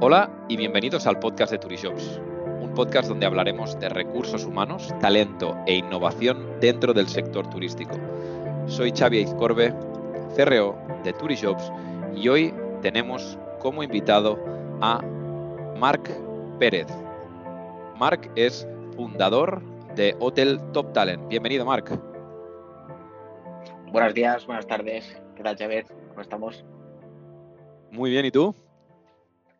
Hola 0.00 0.30
y 0.48 0.56
bienvenidos 0.56 1.08
al 1.08 1.18
podcast 1.18 1.50
de 1.50 1.58
Turishops, 1.58 2.20
un 2.62 2.72
podcast 2.72 3.08
donde 3.08 3.26
hablaremos 3.26 3.76
de 3.80 3.88
recursos 3.88 4.44
humanos, 4.44 4.94
talento 5.00 5.56
e 5.66 5.74
innovación 5.74 6.60
dentro 6.60 6.94
del 6.94 7.08
sector 7.08 7.50
turístico. 7.50 7.96
Soy 8.68 8.92
Xavi 8.92 9.18
Izcorbe, 9.18 9.74
CRO 10.36 10.78
de 11.02 11.12
Turishops 11.14 11.72
y 12.14 12.28
hoy 12.28 12.54
tenemos 12.80 13.36
como 13.58 13.82
invitado 13.82 14.38
a 14.80 15.02
Marc 15.76 16.08
Pérez. 16.60 16.86
Marc 17.96 18.30
es 18.36 18.68
fundador 18.94 19.60
de 19.96 20.14
Hotel 20.20 20.60
Top 20.72 20.92
Talent. 20.92 21.26
Bienvenido, 21.26 21.64
Marc. 21.64 21.98
Buenos 23.90 24.14
días, 24.14 24.46
buenas 24.46 24.68
tardes. 24.68 25.20
¿Qué 25.34 25.42
tal, 25.42 25.56
Xavier? 25.56 25.86
¿Cómo 26.10 26.20
estamos? 26.20 26.64
Muy 27.90 28.10
bien, 28.10 28.26
¿y 28.26 28.30
tú? 28.30 28.54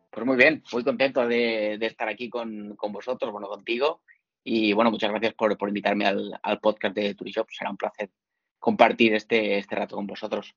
Pues 0.09 0.25
muy 0.25 0.37
bien, 0.37 0.63
muy 0.71 0.83
contento 0.83 1.27
de, 1.27 1.75
estar 1.81 2.07
aquí 2.07 2.29
con, 2.29 2.75
vosotros, 2.75 3.31
bueno, 3.31 3.47
contigo. 3.47 4.01
Y 4.43 4.73
bueno, 4.73 4.91
muchas 4.91 5.11
gracias 5.11 5.33
por, 5.33 5.55
invitarme 5.67 6.05
al, 6.05 6.59
podcast 6.61 6.95
de 6.95 7.13
Turishop. 7.13 7.49
Será 7.51 7.69
un 7.69 7.77
placer 7.77 8.09
compartir 8.57 9.13
este, 9.13 9.57
este 9.57 9.75
rato 9.75 9.95
con 9.95 10.07
vosotros. 10.07 10.55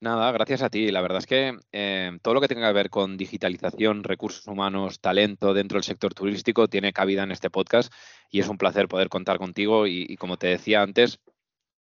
Nada, 0.00 0.32
gracias 0.32 0.62
a 0.62 0.70
ti. 0.70 0.90
La 0.90 1.02
verdad 1.02 1.18
es 1.18 1.26
que 1.26 1.58
eh, 1.72 2.18
todo 2.22 2.34
lo 2.34 2.40
que 2.40 2.48
tenga 2.48 2.68
que 2.68 2.74
ver 2.74 2.90
con 2.90 3.16
digitalización, 3.16 4.02
recursos 4.02 4.46
humanos, 4.46 5.00
talento 5.00 5.52
dentro 5.52 5.76
del 5.76 5.84
sector 5.84 6.14
turístico 6.14 6.68
tiene 6.68 6.92
cabida 6.92 7.22
en 7.22 7.32
este 7.32 7.50
podcast 7.50 7.92
y 8.30 8.40
es 8.40 8.48
un 8.48 8.56
placer 8.56 8.88
poder 8.88 9.10
contar 9.10 9.38
contigo 9.38 9.86
y 9.86 10.16
como 10.16 10.38
te 10.38 10.46
decía 10.46 10.80
antes, 10.80 11.20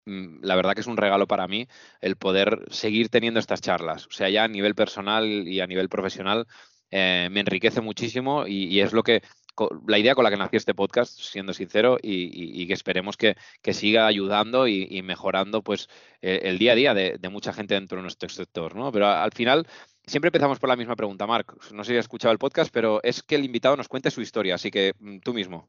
Mm, 0.09 0.41
la 0.43 0.57
verdad 0.57 0.73
que 0.75 0.81
es 0.81 0.87
un 0.87 0.97
regalo 0.97 1.27
para 1.27 1.47
mí 1.49 1.69
el 2.01 2.17
poder 2.17 2.65
seguir 2.71 3.11
teniendo 3.11 3.41
estas 3.41 3.61
charlas. 3.61 4.07
O 4.07 4.11
sea, 4.11 4.31
ya 4.31 4.45
a 4.45 4.49
nivel 4.49 4.75
personal 4.75 5.27
y 5.27 5.61
a 5.61 5.67
nivel 5.67 5.91
profesional 5.91 6.47
eh, 6.91 7.29
me 7.31 7.41
enriquece 7.41 7.81
muchísimo 7.81 8.47
y, 8.47 8.81
es 8.81 8.93
lo 8.93 9.03
que 9.03 9.23
la 9.87 9.99
idea 9.99 10.15
con 10.15 10.25
la 10.25 10.31
que 10.31 10.37
nació 10.37 10.57
este 10.57 10.75
podcast, 10.75 11.19
siendo 11.19 11.53
sincero, 11.53 11.99
y, 12.01 12.67
que 12.67 12.73
esperemos 12.73 13.17
que, 13.17 13.37
siga 13.73 14.07
ayudando 14.07 14.69
y, 14.69 15.03
mejorando 15.03 15.63
pues 15.63 15.89
eh, 16.23 16.41
el 16.45 16.59
día 16.59 16.73
a 16.73 16.77
día 16.77 16.95
de, 16.95 17.29
mucha 17.29 17.53
gente 17.53 17.75
dentro 17.75 17.97
de 17.97 18.03
nuestro 18.03 18.29
sector, 18.29 18.77
¿no? 18.77 18.93
Pero 18.93 19.09
al 19.09 19.33
final 19.33 19.67
siempre 20.07 20.29
empezamos 20.29 20.59
por 20.59 20.69
la 20.69 20.77
misma 20.77 20.97
pregunta, 20.97 21.27
Marc. 21.27 21.55
No 21.73 21.85
sé 21.85 21.93
si 21.93 21.99
has 21.99 22.05
escuchado 22.05 22.33
el 22.33 22.39
podcast, 22.39 22.73
pero 22.73 23.01
es 23.03 23.23
que 23.23 23.35
el 23.35 23.45
invitado 23.45 23.77
nos 23.77 23.89
cuente 23.89 24.11
su 24.11 24.21
historia, 24.21 24.55
así 24.55 24.71
que 24.71 24.95
mm, 24.99 25.19
tú 25.19 25.35
mismo. 25.35 25.69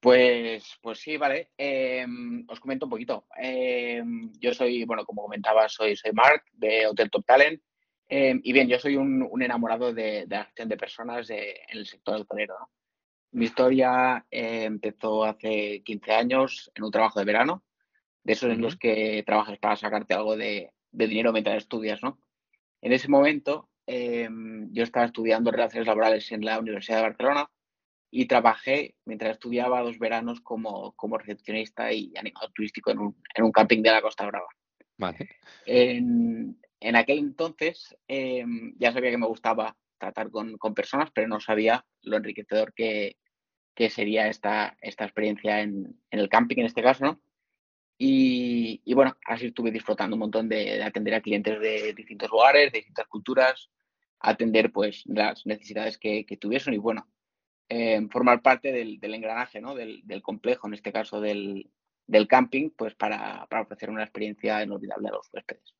Pues, 0.00 0.78
pues 0.80 1.00
sí, 1.00 1.16
vale. 1.16 1.50
Em, 1.58 2.44
os 2.48 2.60
comento 2.60 2.86
un 2.86 2.90
poquito. 2.90 3.26
Em, 3.36 4.30
yo 4.38 4.54
soy, 4.54 4.84
bueno, 4.84 5.04
como 5.04 5.22
comentaba, 5.22 5.68
soy, 5.68 5.96
soy 5.96 6.12
Mark 6.12 6.44
de 6.52 6.86
Hotel 6.86 7.10
Top 7.10 7.24
Talent. 7.26 7.60
Em, 8.08 8.40
y 8.44 8.52
bien, 8.52 8.68
yo 8.68 8.78
soy 8.78 8.96
un, 8.96 9.28
enamorado 9.42 9.92
de, 9.92 10.26
la 10.28 10.44
gestión 10.44 10.68
de 10.68 10.76
personas 10.76 11.28
en 11.30 11.56
el 11.70 11.86
sector 11.86 12.20
hotelero. 12.20 12.54
Mi 13.32 13.46
historia 13.46 14.24
empezó 14.30 15.24
hace 15.24 15.82
15 15.84 16.12
años 16.12 16.70
en 16.74 16.84
un 16.84 16.90
trabajo 16.90 17.18
de 17.18 17.24
verano, 17.26 17.64
de 18.22 18.32
esos 18.32 18.50
en 18.50 18.60
los 18.60 18.76
que 18.76 19.22
trabajas 19.26 19.58
para 19.58 19.76
sacarte 19.76 20.14
algo 20.14 20.36
de, 20.36 20.72
de 20.92 21.06
dinero 21.06 21.32
mientras 21.32 21.58
estudias, 21.58 22.02
¿no? 22.02 22.18
En 22.80 22.92
ese 22.92 23.08
momento 23.08 23.68
yo 23.86 24.82
estaba 24.82 25.06
estudiando 25.06 25.50
relaciones 25.50 25.86
laborales 25.86 26.30
en 26.32 26.44
la 26.44 26.58
Universidad 26.58 26.98
de 26.98 27.02
Barcelona 27.02 27.50
y 28.10 28.26
trabajé 28.26 28.94
mientras 29.04 29.32
estudiaba 29.32 29.82
dos 29.82 29.98
veranos 29.98 30.40
como, 30.40 30.92
como 30.92 31.18
recepcionista 31.18 31.92
y 31.92 32.12
animador 32.16 32.52
turístico 32.52 32.90
en 32.90 32.98
un, 32.98 33.16
en 33.34 33.44
un 33.44 33.52
camping 33.52 33.82
de 33.82 33.90
la 33.90 34.02
Costa 34.02 34.26
Brava. 34.26 34.48
Vale. 34.98 35.28
En, 35.66 36.58
en 36.80 36.96
aquel 36.96 37.18
entonces 37.18 37.96
em, 38.08 38.74
ya 38.78 38.92
sabía 38.92 39.10
que 39.10 39.18
me 39.18 39.26
gustaba 39.26 39.76
tratar 39.98 40.30
con, 40.30 40.58
personas, 40.74 41.10
pero 41.12 41.28
no 41.28 41.40
sabía 41.40 41.84
lo 42.02 42.16
enriquecedor 42.16 42.74
que, 42.74 43.16
sería 43.90 44.28
esta, 44.28 44.76
experiencia 44.80 45.60
en, 45.60 46.00
el 46.10 46.28
camping, 46.28 46.58
en 46.58 46.66
este 46.66 46.82
caso, 46.82 47.04
¿no? 47.04 47.20
Y, 47.98 48.92
bueno, 48.94 49.16
así 49.26 49.46
estuve 49.46 49.70
disfrutando 49.70 50.16
un 50.16 50.20
montón 50.20 50.48
de, 50.48 50.56
de, 50.76 50.82
atender 50.82 51.14
a 51.14 51.22
clientes 51.22 51.58
de 51.60 51.94
distintos 51.94 52.30
lugares, 52.30 52.70
de 52.72 52.78
distintas 52.78 53.06
culturas, 53.06 53.70
atender 54.20 54.72
pues 54.72 55.04
las 55.06 55.46
necesidades 55.46 55.98
que, 55.98 56.24
tuviesen 56.40 56.74
y 56.74 56.78
bueno, 56.78 57.08
eh, 57.68 58.06
formar 58.10 58.42
parte 58.42 58.72
del, 58.72 58.98
engranaje, 59.02 59.60
¿no? 59.60 59.74
del, 59.74 60.22
complejo, 60.22 60.66
en 60.66 60.74
este 60.74 60.92
caso 60.92 61.20
del, 61.20 61.70
camping, 62.28 62.70
pues 62.70 62.94
para, 62.94 63.46
ofrecer 63.62 63.90
una 63.90 64.02
experiencia 64.02 64.62
inolvidable 64.62 65.08
a 65.08 65.12
los 65.12 65.28
huéspedes. 65.32 65.75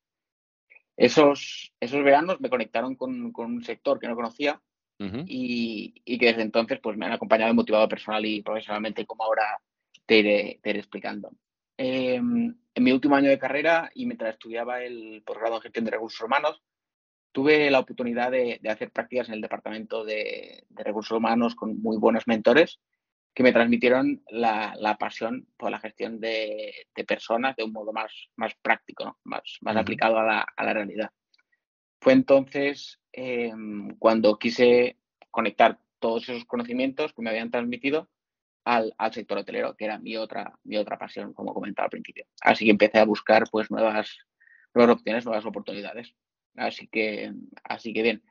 Esos, 0.97 1.71
esos 1.79 2.03
veranos 2.03 2.41
me 2.41 2.49
conectaron 2.49 2.95
con, 2.95 3.31
un 3.33 3.63
sector 3.63 3.99
que 3.99 4.07
no 4.07 4.15
conocía 4.15 4.59
y, 4.99 5.93
que 6.17 6.25
desde 6.25 6.41
entonces 6.41 6.79
pues, 6.81 6.97
me 6.97 7.05
han 7.05 7.11
acompañado 7.11 7.51
y 7.51 7.55
motivado 7.55 7.87
personal 7.87 8.25
y 8.25 8.41
profesionalmente, 8.41 9.05
como 9.05 9.23
ahora 9.23 9.59
te 10.07 10.17
iré, 10.17 10.59
explicando. 10.63 11.31
Em, 11.77 12.55
en 12.73 12.83
mi 12.83 12.91
último 12.91 13.15
año 13.15 13.29
de 13.29 13.37
carrera 13.37 13.91
y 13.93 14.07
mientras 14.07 14.33
estudiaba 14.33 14.81
el 14.81 15.21
posgrado 15.23 15.57
en 15.57 15.61
gestión 15.61 15.85
de 15.85 15.91
recursos 15.91 16.21
humanos, 16.21 16.63
tuve 17.31 17.69
la 17.69 17.79
oportunidad 17.79 18.31
de, 18.31 18.59
hacer 18.67 18.89
prácticas 18.89 19.27
en 19.27 19.35
el 19.35 19.41
departamento 19.41 20.03
de, 20.03 20.65
recursos 20.71 21.15
humanos 21.15 21.53
con 21.53 21.79
muy 21.79 21.97
buenos 21.97 22.25
mentores 22.25 22.79
que 23.37 23.43
me 23.43 23.53
transmitieron 23.53 24.23
la, 24.31 24.97
pasión 24.99 25.47
por 25.57 25.69
la 25.69 25.77
gestión 25.77 26.19
de, 26.19 26.73
personas 27.07 27.55
de 27.55 27.65
un 27.65 27.71
modo 27.71 27.93
más, 27.93 28.11
más 28.35 28.55
práctico, 28.63 29.19
más, 29.25 29.59
más 29.61 29.77
aplicado 29.77 30.17
a 30.17 30.23
la, 30.57 30.73
realidad. 30.73 31.11
Fue 32.01 32.13
entonces 32.13 32.99
em, 33.11 33.95
cuando 33.99 34.39
quise 34.39 34.97
conectar 35.29 35.77
todos 35.99 36.27
esos 36.27 36.45
conocimientos 36.45 37.13
que 37.13 37.21
me 37.21 37.29
habían 37.29 37.51
transmitido 37.51 38.09
al, 38.65 38.95
sector 39.11 39.37
hotelero, 39.37 39.75
que 39.75 39.85
era 39.85 39.99
mi 39.99 40.17
otra, 40.17 40.57
mi 40.63 40.77
otra 40.77 40.97
pasión, 40.97 41.31
como 41.33 41.53
comentaba 41.53 41.85
al 41.85 41.91
principio. 41.91 42.25
Así 42.41 42.65
que 42.65 42.71
empecé 42.71 42.97
a 42.97 43.05
buscar 43.05 43.43
pues, 43.51 43.69
nuevas, 43.69 44.17
nuevas 44.73 44.95
opciones, 44.95 45.25
nuevas 45.25 45.45
oportunidades. 45.45 46.15
Así 46.55 46.87
que, 46.87 47.31
así 47.65 47.93
que 47.93 48.01
bien. 48.01 48.23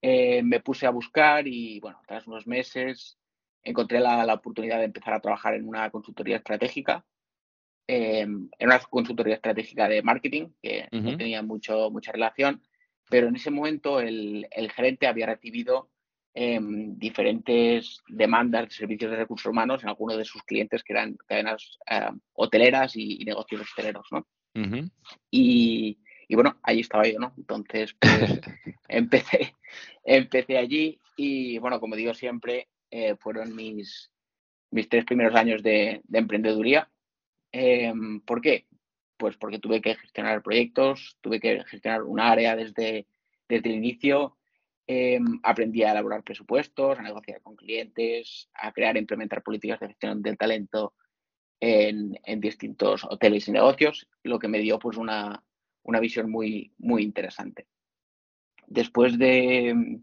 Eh, 0.00 0.42
me 0.42 0.60
puse 0.60 0.86
a 0.86 0.90
buscar 0.90 1.46
y, 1.46 1.80
bueno, 1.80 2.00
tras 2.06 2.26
unos 2.26 2.46
meses 2.46 3.18
encontré 3.64 4.00
la, 4.00 4.32
oportunidad 4.34 4.78
de 4.78 4.84
empezar 4.84 5.14
a 5.14 5.20
trabajar 5.20 5.54
en 5.54 5.68
una 5.68 5.90
consultoría 5.90 6.36
estratégica, 6.36 7.04
em, 7.86 8.48
en 8.58 8.66
una 8.66 8.78
consultoría 8.78 9.34
estratégica 9.34 9.88
de 9.88 10.02
marketing, 10.02 10.48
que 10.62 10.88
no 10.92 11.16
tenía 11.16 11.42
mucho, 11.42 11.90
mucha 11.90 12.12
relación, 12.12 12.62
pero 13.10 13.28
en 13.28 13.36
ese 13.36 13.50
momento 13.50 14.00
el, 14.00 14.46
gerente 14.74 15.06
había 15.06 15.26
recibido 15.26 15.90
em, 16.34 16.98
diferentes 16.98 18.02
demandas 18.08 18.68
de 18.68 18.74
servicios 18.74 19.10
de 19.10 19.18
recursos 19.18 19.50
humanos 19.50 19.82
en 19.82 19.88
algunos 19.88 20.16
de 20.18 20.24
sus 20.24 20.42
clientes 20.42 20.82
que 20.82 20.92
eran 20.92 21.16
cadenas 21.26 21.78
eh, 21.88 22.10
hoteleras 22.32 22.96
y, 22.96 23.24
negocios 23.24 23.62
hosteleros, 23.62 24.06
¿no? 24.10 24.26
Y 25.30 25.98
y 26.28 26.34
bueno, 26.34 26.58
allí 26.62 26.80
estaba 26.80 27.06
yo, 27.06 27.18
¿no? 27.18 27.32
Entonces, 27.36 27.94
pues 27.98 28.40
empecé, 28.88 29.54
empecé 30.04 30.58
allí 30.58 31.00
y 31.16 31.58
bueno, 31.58 31.80
como 31.80 31.96
digo 31.96 32.14
siempre, 32.14 32.68
eh, 32.90 33.16
fueron 33.16 33.54
mis, 33.54 34.10
mis 34.70 34.88
tres 34.88 35.04
primeros 35.04 35.34
años 35.34 35.62
de, 35.62 36.02
emprendeduría. 36.12 36.90
Em, 37.52 38.20
¿Por 38.20 38.40
qué? 38.40 38.66
Pues 39.16 39.36
porque 39.36 39.58
tuve 39.58 39.80
que 39.80 39.94
gestionar 39.94 40.42
proyectos, 40.42 41.16
tuve 41.20 41.40
que 41.40 41.64
gestionar 41.64 42.02
un 42.02 42.20
área 42.20 42.56
desde, 42.56 43.06
desde 43.48 43.70
el 43.70 43.76
inicio, 43.76 44.36
em, 44.86 45.40
aprendí 45.42 45.82
a 45.82 45.92
elaborar 45.92 46.22
presupuestos, 46.22 46.98
a 46.98 47.02
negociar 47.02 47.40
con 47.42 47.56
clientes, 47.56 48.48
a 48.54 48.72
crear 48.72 48.96
e 48.96 49.00
implementar 49.00 49.42
políticas 49.42 49.80
de 49.80 49.88
gestión 49.88 50.22
del 50.22 50.36
talento 50.36 50.94
en, 51.60 52.18
en 52.24 52.40
distintos 52.40 53.04
hoteles 53.04 53.48
y 53.48 53.52
negocios, 53.52 54.08
lo 54.22 54.38
que 54.38 54.48
me 54.48 54.58
dio 54.58 54.78
pues 54.78 54.96
una, 54.96 55.42
una 55.84 56.00
visión 56.00 56.30
muy, 56.30 56.72
muy 56.78 57.02
interesante. 57.02 57.66
Después 58.66 59.18
de, 59.18 60.00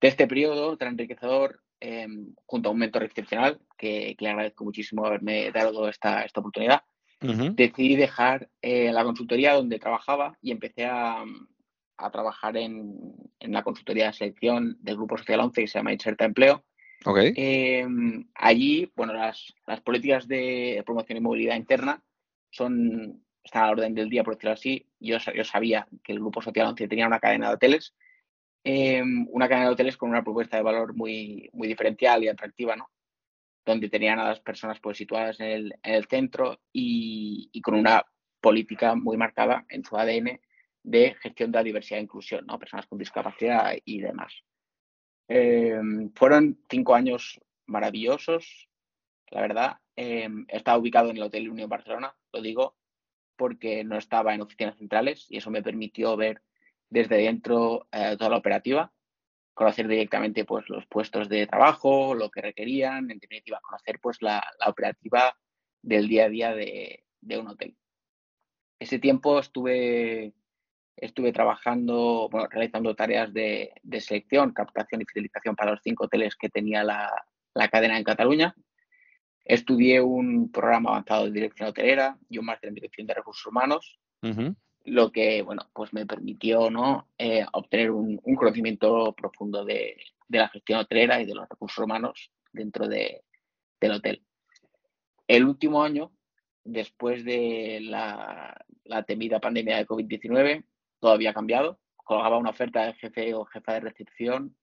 este 0.00 0.26
periodo 0.26 0.76
tan 0.76 0.88
enriquecedor, 0.88 1.61
em, 1.82 2.34
junto 2.46 2.68
a 2.68 2.72
un 2.72 2.78
mentor 2.78 3.02
excepcional, 3.02 3.60
que, 3.76 4.16
le 4.18 4.28
agradezco 4.28 4.64
muchísimo 4.64 5.04
haberme 5.04 5.50
dado 5.50 5.88
esta, 5.88 6.22
esta 6.22 6.40
oportunidad, 6.40 6.82
decidí 7.20 7.94
dejar 7.94 8.48
eh, 8.62 8.90
la 8.92 9.04
consultoría 9.04 9.54
donde 9.54 9.78
trabajaba 9.78 10.36
y 10.42 10.50
empecé 10.50 10.86
a, 10.86 11.24
trabajar 12.12 12.56
en, 12.56 13.14
la 13.38 13.62
consultoría 13.62 14.06
de 14.06 14.12
selección 14.12 14.76
del 14.80 14.96
Grupo 14.96 15.16
Social 15.16 15.38
11 15.38 15.60
que 15.60 15.68
se 15.68 15.78
llama 15.78 15.92
Inserta 15.92 16.24
Empleo. 16.24 16.64
Em, 17.36 18.28
allí, 18.34 18.90
bueno, 18.96 19.12
las, 19.12 19.54
las 19.68 19.80
políticas 19.80 20.26
de 20.26 20.82
promoción 20.84 21.18
y 21.18 21.20
movilidad 21.20 21.56
interna 21.56 22.02
son 22.50 23.22
está 23.44 23.62
a 23.62 23.66
la 23.66 23.72
orden 23.72 23.94
del 23.94 24.08
día, 24.08 24.24
por 24.24 24.34
decirlo 24.34 24.52
así. 24.52 24.86
Yo, 25.00 25.18
yo 25.34 25.44
sabía 25.44 25.86
que 26.02 26.12
el 26.12 26.20
Grupo 26.20 26.42
Social 26.42 26.68
11 26.68 26.88
tenía 26.88 27.06
una 27.06 27.20
cadena 27.20 27.48
de 27.48 27.54
hoteles, 27.54 27.94
em, 28.64 29.26
una 29.30 29.48
cadena 29.48 29.66
de 29.68 29.72
hoteles 29.72 29.96
con 29.96 30.10
una 30.10 30.22
propuesta 30.22 30.56
de 30.56 30.62
valor 30.62 30.94
muy, 30.94 31.50
muy 31.52 31.68
diferencial 31.68 32.22
y 32.24 32.28
atractiva, 32.28 32.76
¿no? 32.76 32.90
Donde 33.64 33.88
tenían 33.88 34.18
a 34.18 34.28
las 34.28 34.40
personas 34.40 34.80
pues, 34.80 34.98
situadas 34.98 35.40
en 35.40 35.46
el, 35.46 35.74
en 35.82 35.94
el 35.94 36.06
centro 36.06 36.60
y, 36.72 37.50
y, 37.52 37.60
con 37.60 37.74
una 37.74 38.04
política 38.40 38.94
muy 38.94 39.16
marcada 39.16 39.64
en 39.68 39.84
su 39.84 39.96
ADN 39.96 40.40
de 40.82 41.14
gestión 41.20 41.52
de 41.52 41.58
la 41.58 41.64
diversidad 41.64 42.00
e 42.00 42.02
inclusión, 42.02 42.46
¿no? 42.46 42.58
Personas 42.58 42.86
con 42.86 42.98
discapacidad 42.98 43.74
y 43.84 44.00
demás. 44.00 44.32
Em, 45.28 46.12
fueron 46.14 46.58
cinco 46.68 46.94
años 46.94 47.40
maravillosos, 47.66 48.68
la 49.30 49.40
verdad. 49.40 49.78
Em, 49.96 50.44
estaba 50.48 50.78
ubicado 50.78 51.10
en 51.10 51.16
el 51.16 51.22
Hotel 51.22 51.48
Unión 51.48 51.68
Barcelona, 51.68 52.14
lo 52.32 52.42
digo, 52.42 52.76
porque 53.36 53.84
no 53.84 53.96
estaba 53.96 54.34
en 54.34 54.42
oficinas 54.42 54.76
centrales 54.76 55.26
y 55.30 55.38
eso 55.38 55.50
me 55.50 55.62
permitió 55.62 56.16
ver 56.16 56.42
desde 56.92 57.16
dentro 57.16 57.88
eh, 57.90 58.16
toda 58.18 58.30
la 58.30 58.36
operativa, 58.36 58.92
conocer 59.54 59.88
directamente 59.88 60.44
pues, 60.44 60.68
los 60.68 60.86
puestos 60.86 61.26
de 61.28 61.46
trabajo, 61.46 62.14
lo 62.14 62.30
que 62.30 62.42
requerían, 62.42 63.10
en 63.10 63.18
definitiva, 63.18 63.60
conocer 63.62 63.98
pues, 63.98 64.20
la, 64.20 64.44
operativa 64.66 65.34
del 65.80 66.06
día 66.06 66.26
a 66.26 66.28
día 66.28 66.54
de, 66.54 67.02
un 67.38 67.48
hotel. 67.48 67.74
Ese 68.78 68.98
tiempo 68.98 69.38
estuve, 69.38 70.34
estuve 70.94 71.32
trabajando, 71.32 72.28
bueno, 72.30 72.48
realizando 72.50 72.94
tareas 72.94 73.32
de, 73.32 73.72
selección, 74.00 74.52
captación 74.52 75.00
y 75.00 75.06
fidelización 75.06 75.56
para 75.56 75.70
los 75.70 75.80
cinco 75.82 76.04
hoteles 76.04 76.36
que 76.36 76.50
tenía 76.50 76.84
la, 76.84 77.10
la 77.54 77.68
cadena 77.68 77.96
en 77.96 78.04
Cataluña. 78.04 78.54
Estudié 79.46 80.02
un 80.02 80.52
programa 80.52 80.90
avanzado 80.90 81.24
de 81.24 81.32
dirección 81.32 81.70
hotelera 81.70 82.18
y 82.28 82.36
un 82.36 82.44
máster 82.44 82.68
en 82.68 82.74
dirección 82.74 83.06
de 83.06 83.14
recursos 83.14 83.46
humanos, 83.46 83.98
lo 84.84 85.12
que, 85.12 85.42
bueno, 85.42 85.68
pues 85.72 85.92
me 85.92 86.06
permitió, 86.06 86.70
¿no? 86.70 87.08
Eh, 87.18 87.44
obtener 87.52 87.90
un, 87.90 88.18
conocimiento 88.18 89.12
profundo 89.14 89.64
de, 89.64 89.96
la 90.28 90.48
gestión 90.48 90.80
hotelera 90.80 91.20
y 91.20 91.26
de 91.26 91.34
los 91.34 91.48
recursos 91.48 91.84
humanos 91.84 92.30
dentro 92.52 92.88
de, 92.88 93.22
del 93.80 93.92
hotel. 93.92 94.22
El 95.28 95.44
último 95.44 95.82
año, 95.82 96.12
después 96.64 97.24
de 97.24 97.80
la, 97.82 98.64
temida 99.06 99.40
pandemia 99.40 99.76
de 99.76 99.86
COVID-19, 99.86 100.64
todo 101.00 101.12
había 101.12 101.32
cambiado. 101.32 101.78
Colgaba 101.96 102.38
una 102.38 102.50
oferta 102.50 102.84
de 102.84 102.94
jefe 102.94 103.34
o 103.34 103.44
jefa 103.44 103.74
de 103.74 103.80
recepción 103.80 104.56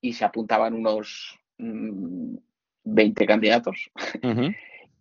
y 0.00 0.12
se 0.12 0.24
apuntaban 0.24 0.74
unos 0.74 1.38
mm, 1.58 2.36
20 2.84 3.26
candidatos. 3.26 3.90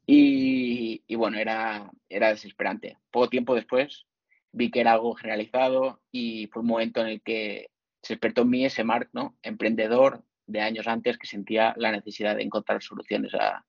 y, 0.06 1.16
bueno, 1.16 1.38
era, 1.38 1.92
era 2.10 2.30
desesperante. 2.30 2.98
Poco 3.12 3.30
tiempo 3.30 3.56
después 3.56 4.07
vi 4.51 4.72
que 4.72 4.81
era 4.81 4.94
algo 4.94 5.13
generalizado 5.16 6.01
y 6.12 6.48
fue 6.48 6.62
un 6.62 6.68
momento 6.68 7.01
en 7.01 7.07
el 7.07 7.22
que 7.22 7.69
se 8.01 8.13
despertó 8.13 8.42
en 8.42 8.50
mí 8.50 8.66
ese 8.66 8.84
Mark, 8.84 9.10
¿no? 9.13 9.38
Emprendedor 9.42 10.24
de 10.48 10.62
años 10.62 10.88
antes 10.88 11.18
que 11.18 11.28
sentía 11.28 11.74
la 11.78 11.92
necesidad 11.92 12.36
de 12.36 12.44
encontrar 12.44 12.81
soluciones 12.81 13.34
a, 13.36 13.66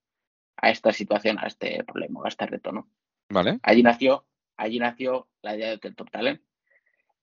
esta 0.62 0.93
situación, 0.93 1.38
a 1.38 1.47
este 1.47 1.82
problema, 1.85 2.21
a 2.25 2.29
este 2.29 2.47
reto, 2.47 2.73
¿no? 2.73 2.88
Vale. 3.29 3.59
Allí 3.62 3.82
nació, 3.82 4.27
allí 4.56 4.79
nació 4.79 5.29
la 5.43 5.56
idea 5.56 5.69
de 5.69 5.75
Hotel 5.75 5.97
Top 5.97 6.11
Talent. 6.11 6.41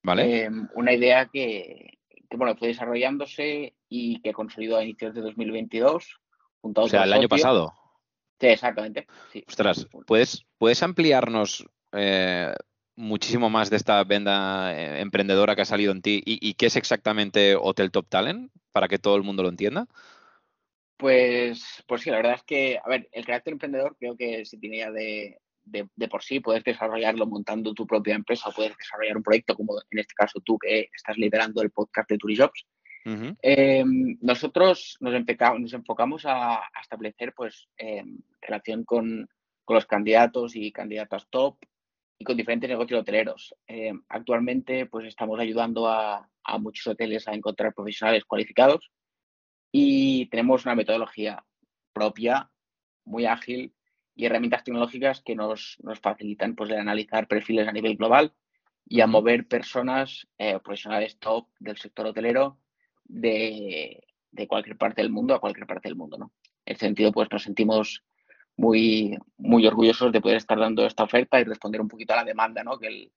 Vale. 0.02 0.44
Em, 0.44 0.68
una 0.74 0.92
idea 0.92 1.26
que, 1.26 1.98
que, 2.28 2.36
bueno, 2.36 2.56
fue 2.56 2.68
desarrollándose 2.68 3.74
y 3.88 4.20
que 4.20 4.32
consolidó 4.32 4.76
a 4.76 4.84
inicios 4.84 5.14
de 5.14 5.20
2022 5.20 6.20
o 6.62 6.88
sea, 6.88 7.04
el 7.04 7.12
año 7.12 7.28
pasado. 7.28 7.72
Sí, 8.40 8.46
exactamente. 8.46 9.06
Ostras, 9.46 9.88
¿puedes, 10.06 10.46
¿puedes 10.58 10.82
ampliarnos 10.82 11.64
eh, 11.92 12.54
muchísimo 12.98 13.48
más 13.48 13.70
de 13.70 13.76
esta 13.76 14.02
venda 14.04 14.74
eh, 14.74 15.00
emprendedora 15.00 15.54
que 15.54 15.62
ha 15.62 15.66
salido 15.66 15.92
en 15.92 16.02
ti. 16.02 16.20
Y, 16.26 16.54
qué 16.54 16.66
es 16.66 16.76
exactamente 16.76 17.56
Hotel 17.56 17.90
Top 17.90 18.08
Talent 18.08 18.50
para 18.72 18.88
que 18.88 18.98
todo 18.98 19.16
el 19.16 19.22
mundo 19.22 19.42
lo 19.42 19.48
entienda? 19.48 19.86
Pues, 20.96 21.84
pues 21.86 22.02
sí, 22.02 22.10
la 22.10 22.16
verdad 22.16 22.34
es 22.34 22.42
que, 22.42 22.78
a 22.84 22.88
ver, 22.88 23.08
el 23.12 23.24
carácter 23.24 23.52
emprendedor 23.52 23.96
creo 23.98 24.16
que 24.16 24.44
se 24.44 24.58
tiene 24.58 24.78
ya 24.78 24.90
de, 24.90 25.38
de, 25.64 26.08
por 26.08 26.24
sí, 26.24 26.40
puedes 26.40 26.64
desarrollarlo 26.64 27.24
montando 27.24 27.72
tu 27.72 27.86
propia 27.86 28.16
empresa, 28.16 28.50
puedes 28.50 28.76
desarrollar 28.76 29.16
un 29.16 29.22
proyecto 29.22 29.54
como 29.54 29.80
en 29.90 29.98
este 29.98 30.14
caso 30.14 30.40
tú 30.40 30.58
que 30.58 30.88
estás 30.94 31.16
liderando 31.16 31.62
el 31.62 31.70
podcast 31.70 32.10
de 32.10 32.18
Turijobs. 32.18 32.66
Em, 33.40 34.18
nosotros 34.20 34.98
nos, 35.00 35.14
nos 35.14 35.72
enfocamos 35.72 36.26
a, 36.26 36.60
establecer 36.82 37.32
pues, 37.34 37.68
em, 37.78 38.18
relación 38.42 38.84
con, 38.84 39.28
los 39.66 39.86
candidatos 39.86 40.56
y 40.56 40.72
candidatas 40.72 41.26
top 41.28 41.58
y 42.18 42.24
con 42.24 42.36
diferentes 42.36 42.68
negocios 42.68 43.00
hoteleros. 43.00 43.54
Em, 43.66 44.02
actualmente 44.08 44.86
pues, 44.86 45.06
estamos 45.06 45.38
ayudando 45.38 45.88
a, 45.88 46.28
muchos 46.60 46.86
hoteles 46.86 47.28
a 47.28 47.34
encontrar 47.34 47.74
profesionales 47.74 48.24
cualificados 48.24 48.90
y 49.70 50.26
tenemos 50.30 50.64
una 50.64 50.74
metodología 50.74 51.44
propia, 51.92 52.50
muy 53.04 53.26
ágil 53.26 53.74
y 54.14 54.24
herramientas 54.24 54.64
tecnológicas 54.64 55.20
que 55.22 55.34
nos, 55.34 55.76
facilitan 56.00 56.54
pues, 56.54 56.70
el 56.70 56.78
analizar 56.78 57.28
perfiles 57.28 57.68
a 57.68 57.72
nivel 57.72 57.96
global 57.96 58.32
y 58.86 59.02
a 59.02 59.06
mover 59.06 59.46
personas 59.46 60.26
eh, 60.38 60.58
profesionales 60.58 61.18
top 61.18 61.48
del 61.60 61.76
sector 61.76 62.06
hotelero 62.06 62.58
de, 63.04 64.04
cualquier 64.48 64.78
parte 64.78 65.02
del 65.02 65.10
mundo 65.10 65.34
a 65.34 65.40
cualquier 65.40 65.66
parte 65.66 65.88
del 65.88 65.96
mundo, 65.96 66.16
¿no? 66.16 66.32
En 66.64 66.76
ese 66.76 66.86
sentido, 66.86 67.12
pues 67.12 67.28
nos 67.30 67.42
sentimos 67.42 68.04
muy, 68.58 69.16
muy 69.38 69.66
orgullosos 69.66 70.12
de 70.12 70.20
poder 70.20 70.36
estar 70.36 70.58
dando 70.58 70.84
esta 70.84 71.04
oferta 71.04 71.40
y 71.40 71.44
responder 71.44 71.80
un 71.80 71.88
poquito 71.88 72.12
a 72.12 72.16
la 72.16 72.24
demanda, 72.24 72.62
¿no? 72.62 72.78
Que 72.78 72.88
el, 72.88 73.12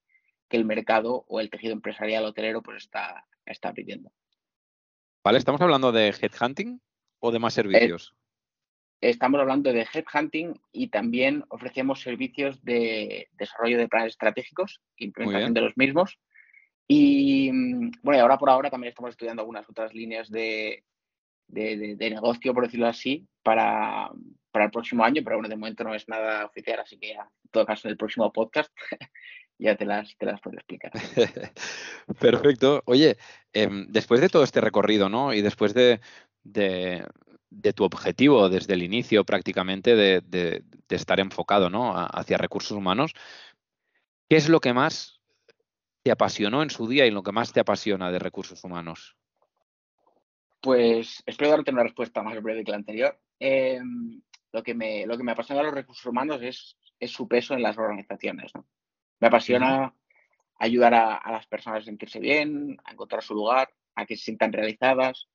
que 0.47 0.55
el 0.55 0.65
mercado 0.65 1.25
o 1.27 1.39
el 1.41 1.49
tejido 1.49 1.73
empresarial 1.73 2.23
hotelero 2.23 2.61
pues 2.61 2.83
está, 2.83 3.25
está 3.45 3.73
pidiendo. 3.73 4.11
Vale, 5.23 5.39
¿estamos 5.39 5.59
hablando 5.59 5.91
de 5.91 6.09
headhunting 6.09 6.81
o 7.19 7.31
de 7.31 7.39
más 7.39 7.53
servicios? 7.53 8.15
estamos 9.01 9.39
hablando 9.39 9.73
de 9.73 9.87
headhunting 9.91 10.61
y 10.71 10.89
también 10.89 11.43
ofrecemos 11.49 12.01
servicios 12.01 12.63
de 12.63 13.29
desarrollo 13.33 13.79
de 13.79 13.87
planes 13.87 14.11
estratégicos, 14.11 14.79
implementación 14.95 15.55
de 15.55 15.61
los 15.61 15.75
mismos 15.75 16.19
y 16.87 17.51
mm, 17.51 17.91
bueno, 18.03 18.21
ahora 18.21 18.37
por 18.37 18.49
ahora 18.51 18.69
también 18.69 18.89
estamos 18.89 19.09
estudiando 19.09 19.41
algunas 19.41 19.67
otras 19.67 19.93
líneas 19.93 20.29
de, 20.29 20.83
negocio, 21.47 22.53
por 22.53 22.65
decirlo 22.65 22.87
así, 22.87 23.27
para, 23.41 24.11
el 24.53 24.71
próximo 24.71 25.03
año, 25.03 25.21
pero 25.23 25.37
bueno, 25.37 25.49
de 25.49 25.55
momento 25.55 25.83
no 25.83 25.95
es 25.95 26.07
nada 26.07 26.45
oficial, 26.45 26.79
así 26.79 26.97
que 26.97 27.09
ya, 27.09 27.21
en 27.21 27.49
todo 27.51 27.65
caso, 27.65 27.87
en 27.87 27.91
el 27.91 27.97
próximo 27.97 28.31
podcast 28.31 28.71
ya 29.61 29.75
te 29.75 29.85
las, 29.85 30.17
te 30.17 30.25
las 30.25 30.41
puedo 30.41 30.57
explicar. 30.57 30.91
Perfecto. 32.19 32.81
Oye, 32.85 33.17
em, 33.53 33.87
después 33.89 34.19
de 34.19 34.29
todo 34.29 34.43
este 34.43 34.59
recorrido, 34.59 35.07
¿no? 35.07 35.33
Y 35.33 35.41
después 35.41 35.73
de, 35.73 36.01
tu 37.75 37.83
objetivo 37.83 38.49
desde 38.49 38.73
el 38.73 38.81
inicio 38.81 39.23
prácticamente 39.23 39.95
de, 39.95 40.63
estar 40.89 41.19
enfocado, 41.19 41.69
¿no? 41.69 41.93
Hacia 41.95 42.37
recursos 42.37 42.75
humanos, 42.75 43.13
¿qué 44.27 44.35
es 44.35 44.49
lo 44.49 44.59
que 44.59 44.73
más 44.73 45.21
te 46.03 46.11
apasionó 46.11 46.63
en 46.63 46.71
su 46.71 46.87
día 46.87 47.05
y 47.05 47.11
lo 47.11 47.21
que 47.21 47.31
más 47.31 47.53
te 47.53 47.59
apasiona 47.59 48.11
de 48.11 48.19
recursos 48.19 48.63
humanos? 48.63 49.15
Pues 50.59 51.23
espero 51.25 51.51
darte 51.51 51.71
una 51.71 51.83
respuesta 51.83 52.23
más 52.23 52.41
breve 52.41 52.63
que 52.63 52.71
la 52.71 52.77
anterior. 52.77 53.19
Em, 53.39 54.21
lo, 54.51 54.63
que 54.63 54.73
me, 54.73 55.05
lo 55.05 55.17
que 55.17 55.23
me 55.23 55.31
apasiona 55.31 55.61
de 55.61 55.67
los 55.67 55.75
recursos 55.75 56.05
humanos 56.05 56.41
es, 56.41 56.77
su 57.09 57.27
peso 57.27 57.53
en 57.53 57.63
las 57.63 57.77
organizaciones. 57.77 58.51
Me 59.19 59.27
apasiona 59.27 59.95
ayudar 60.59 60.93
a, 60.93 61.31
las 61.31 61.47
personas 61.47 61.81
a 61.81 61.85
sentirse 61.85 62.19
bien, 62.19 62.77
a 62.83 62.91
encontrar 62.91 63.23
su 63.23 63.33
lugar, 63.33 63.69
a 63.95 64.05
que 64.05 64.15
se 64.15 64.25
sientan 64.25 64.53
realizadas 64.53 65.27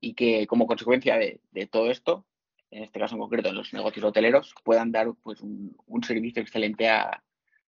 y 0.00 0.14
que 0.14 0.46
como 0.46 0.66
consecuencia 0.66 1.16
de, 1.16 1.40
todo 1.70 1.90
esto, 1.90 2.26
en 2.70 2.84
este 2.84 3.00
caso 3.00 3.14
en 3.14 3.20
concreto 3.20 3.48
en 3.48 3.54
los 3.54 3.72
negocios 3.72 4.04
hoteleros, 4.04 4.54
puedan 4.62 4.92
dar 4.92 5.08
pues, 5.22 5.40
un, 5.40 6.02
servicio 6.02 6.42
excelente 6.42 6.90
a, 6.90 7.22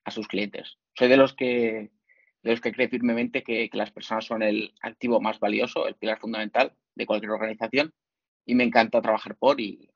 a 0.05 0.11
sus 0.11 0.27
clientes. 0.27 0.79
Soy 0.95 1.09
de 1.09 1.17
los 1.17 1.35
que 1.35 1.91
de 2.43 2.51
los 2.51 2.61
que 2.61 2.73
cree 2.73 2.89
firmemente 2.89 3.43
que, 3.43 3.69
las 3.73 3.91
personas 3.91 4.25
son 4.25 4.43
el 4.43 4.73
activo 4.81 5.21
más 5.21 5.41
valioso, 5.41 5.87
el 5.87 5.97
pilar 5.97 6.19
fundamental 6.19 6.73
de 6.95 7.07
cualquier 7.07 7.33
organización 7.33 7.93
y 8.45 8.55
me 8.55 8.65
encanta 8.65 9.03
trabajar 9.03 9.37
por 9.37 9.61
y, 9.61 9.88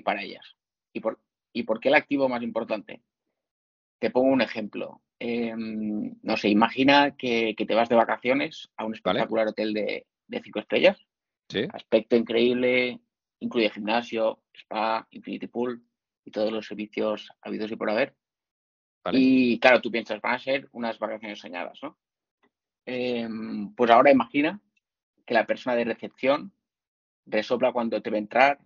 para 0.00 0.22
ellas. 0.22 0.56
¿Y 0.92 1.00
por, 1.00 1.20
¿Y 1.52 1.64
por 1.64 1.80
qué 1.80 1.88
el 1.88 1.94
activo 1.94 2.28
más 2.28 2.42
importante? 2.42 3.02
Te 3.98 4.10
pongo 4.10 4.28
un 4.28 4.42
ejemplo. 4.42 5.02
Em, 5.18 6.14
no 6.22 6.36
sé, 6.36 6.48
imagina 6.48 7.16
que, 7.16 7.54
te 7.56 7.74
vas 7.74 7.88
de 7.88 7.96
vacaciones 7.96 8.70
a 8.76 8.84
un 8.84 8.94
espectacular 8.94 9.48
hotel 9.48 9.74
de, 9.74 10.06
cinco 10.42 10.60
estrellas. 10.60 10.98
Aspecto 11.72 12.14
increíble, 12.14 13.00
incluye 13.40 13.70
gimnasio, 13.70 14.42
spa, 14.54 15.06
infinity 15.10 15.46
pool 15.46 15.82
y 16.24 16.30
todos 16.30 16.52
los 16.52 16.66
servicios 16.66 17.30
habidos 17.40 17.72
y 17.72 17.76
por 17.76 17.90
haber. 17.90 18.14
Y 19.12 19.58
claro, 19.58 19.80
tú 19.80 19.90
piensas, 19.90 20.20
van 20.20 20.34
a 20.34 20.38
ser 20.38 20.68
unas 20.72 20.98
vacaciones 20.98 21.38
soñadas, 21.38 21.78
¿no? 21.82 21.98
Em, 22.84 23.74
pues 23.74 23.90
ahora 23.90 24.10
imagina 24.10 24.60
que 25.26 25.34
la 25.34 25.46
persona 25.46 25.76
de 25.76 25.84
recepción 25.84 26.52
resopla 27.26 27.72
cuando 27.72 28.00
te 28.00 28.10
ve 28.10 28.18
entrar 28.18 28.58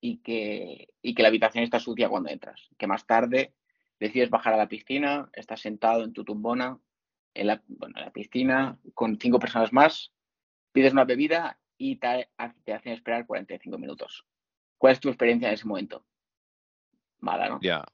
y 0.00 0.18
que, 0.18 0.88
que 1.02 1.22
la 1.22 1.28
habitación 1.28 1.64
está 1.64 1.80
sucia 1.80 2.08
cuando 2.08 2.30
entras. 2.30 2.68
Que 2.78 2.86
más 2.86 3.06
tarde 3.06 3.54
decides 3.98 4.30
bajar 4.30 4.54
a 4.54 4.58
la 4.58 4.68
piscina, 4.68 5.28
estás 5.32 5.60
sentado 5.60 6.04
en 6.04 6.12
tu 6.12 6.24
tumbona, 6.24 6.78
en 7.34 7.46
la, 7.46 7.62
piscina, 8.12 8.78
con 8.94 9.18
cinco 9.18 9.38
personas 9.38 9.72
más, 9.72 10.12
pides 10.72 10.92
una 10.92 11.04
bebida 11.04 11.58
y 11.76 11.96
te, 11.96 12.28
te 12.64 12.72
hacen 12.72 12.92
esperar 12.92 13.26
45 13.26 13.78
minutos. 13.78 14.24
¿Cuál 14.76 14.92
es 14.92 15.00
tu 15.00 15.08
experiencia 15.08 15.48
en 15.48 15.54
ese 15.54 15.66
momento? 15.66 16.04
Mala, 17.20 17.48
¿no? 17.48 17.58
Ya, 17.60 17.84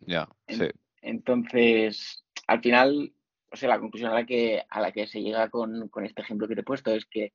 ya, 0.00 0.28
sí. 0.48 0.68
Entonces, 1.02 2.24
al 2.46 2.60
final, 2.60 3.12
o 3.50 3.56
sea, 3.56 3.68
la 3.68 3.78
conclusión 3.78 4.10
a 4.10 4.14
la 4.14 4.26
que, 4.26 4.62
a 4.68 4.80
la 4.80 4.92
que 4.92 5.06
se 5.06 5.22
llega 5.22 5.48
con, 5.48 5.90
este 6.04 6.22
ejemplo 6.22 6.48
que 6.48 6.54
te 6.54 6.60
he 6.60 6.64
puesto 6.64 6.92
es 6.92 7.06
que 7.06 7.32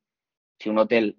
si 0.58 0.68
un 0.68 0.78
hotel 0.78 1.16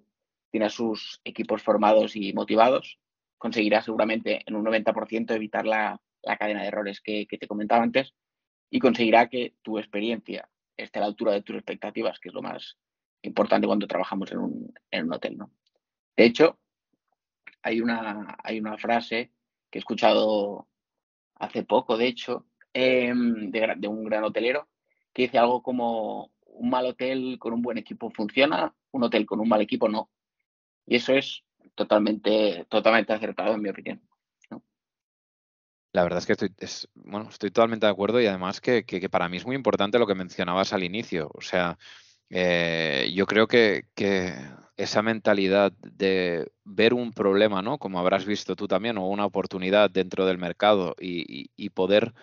tiene 0.50 0.70
sus 0.70 1.20
equipos 1.24 1.62
formados 1.62 2.16
y 2.16 2.32
motivados, 2.32 2.98
conseguirá 3.36 3.82
seguramente 3.82 4.42
en 4.46 4.56
un 4.56 4.64
90% 4.64 5.34
evitar 5.34 5.66
la, 5.66 6.00
cadena 6.38 6.62
de 6.62 6.68
errores 6.68 7.00
que, 7.00 7.26
te 7.28 7.46
comentaba 7.46 7.82
antes 7.82 8.12
y 8.70 8.78
conseguirá 8.78 9.28
que 9.28 9.54
tu 9.62 9.78
experiencia 9.78 10.48
esté 10.76 10.98
a 10.98 11.02
la 11.02 11.06
altura 11.06 11.32
de 11.32 11.42
tus 11.42 11.56
expectativas, 11.56 12.18
que 12.20 12.28
es 12.28 12.34
lo 12.34 12.42
más 12.42 12.76
importante 13.22 13.66
cuando 13.66 13.86
trabajamos 13.86 14.30
en 14.32 14.38
un, 14.38 14.74
en 14.90 15.06
un 15.06 15.14
hotel. 15.14 15.38
¿no? 15.38 15.50
De 16.16 16.24
hecho, 16.24 16.58
hay 17.62 17.80
una, 17.80 18.36
hay 18.42 18.58
una 18.60 18.76
frase 18.76 19.32
que 19.70 19.78
he 19.78 19.80
escuchado 19.80 20.68
hace 21.36 21.62
poco, 21.62 21.96
de 21.96 22.06
hecho, 22.06 22.46
em, 22.72 23.50
de, 23.50 23.88
un 23.88 24.04
gran 24.04 24.24
hotelero, 24.24 24.68
que 25.12 25.22
dice 25.22 25.38
algo 25.38 25.62
como 25.62 26.32
un 26.46 26.70
mal 26.70 26.86
hotel 26.86 27.36
con 27.38 27.52
un 27.52 27.62
buen 27.62 27.78
equipo 27.78 28.10
funciona, 28.10 28.74
un 28.90 29.04
hotel 29.04 29.26
con 29.26 29.40
un 29.40 29.48
mal 29.48 29.60
equipo 29.60 29.88
no. 29.88 30.10
Y 30.88 30.96
eso 30.96 31.12
es 31.12 31.44
totalmente, 31.74 32.66
totalmente 32.70 33.12
acertado, 33.12 33.54
en 33.54 33.62
mi 33.62 33.68
opinión. 33.68 34.02
La 35.92 36.02
verdad 36.02 36.18
es 36.18 36.26
que 36.26 36.32
estoy, 36.32 36.54
bueno, 36.94 37.28
estoy 37.28 37.50
totalmente 37.50 37.86
de 37.86 37.92
acuerdo 37.92 38.20
y 38.20 38.26
además 38.26 38.60
que, 38.60 38.84
para 39.10 39.28
mí 39.28 39.36
es 39.36 39.46
muy 39.46 39.56
importante 39.56 39.98
lo 39.98 40.06
que 40.06 40.14
mencionabas 40.14 40.72
al 40.72 40.84
inicio. 40.84 41.30
O 41.34 41.40
sea, 41.40 41.78
eh, 42.30 43.10
yo 43.14 43.26
creo 43.26 43.46
que, 43.46 43.84
esa 44.76 45.02
mentalidad 45.02 45.72
de 45.82 46.52
ver 46.64 46.94
un 46.94 47.12
problema, 47.12 47.62
¿no? 47.62 47.78
Como 47.78 47.98
habrás 47.98 48.24
visto 48.24 48.54
tú 48.54 48.68
también, 48.68 48.96
o 48.96 49.08
una 49.08 49.26
oportunidad 49.26 49.90
dentro 49.90 50.24
del 50.24 50.38
mercado 50.38 50.94
y, 51.00 51.70
poder 51.70 52.14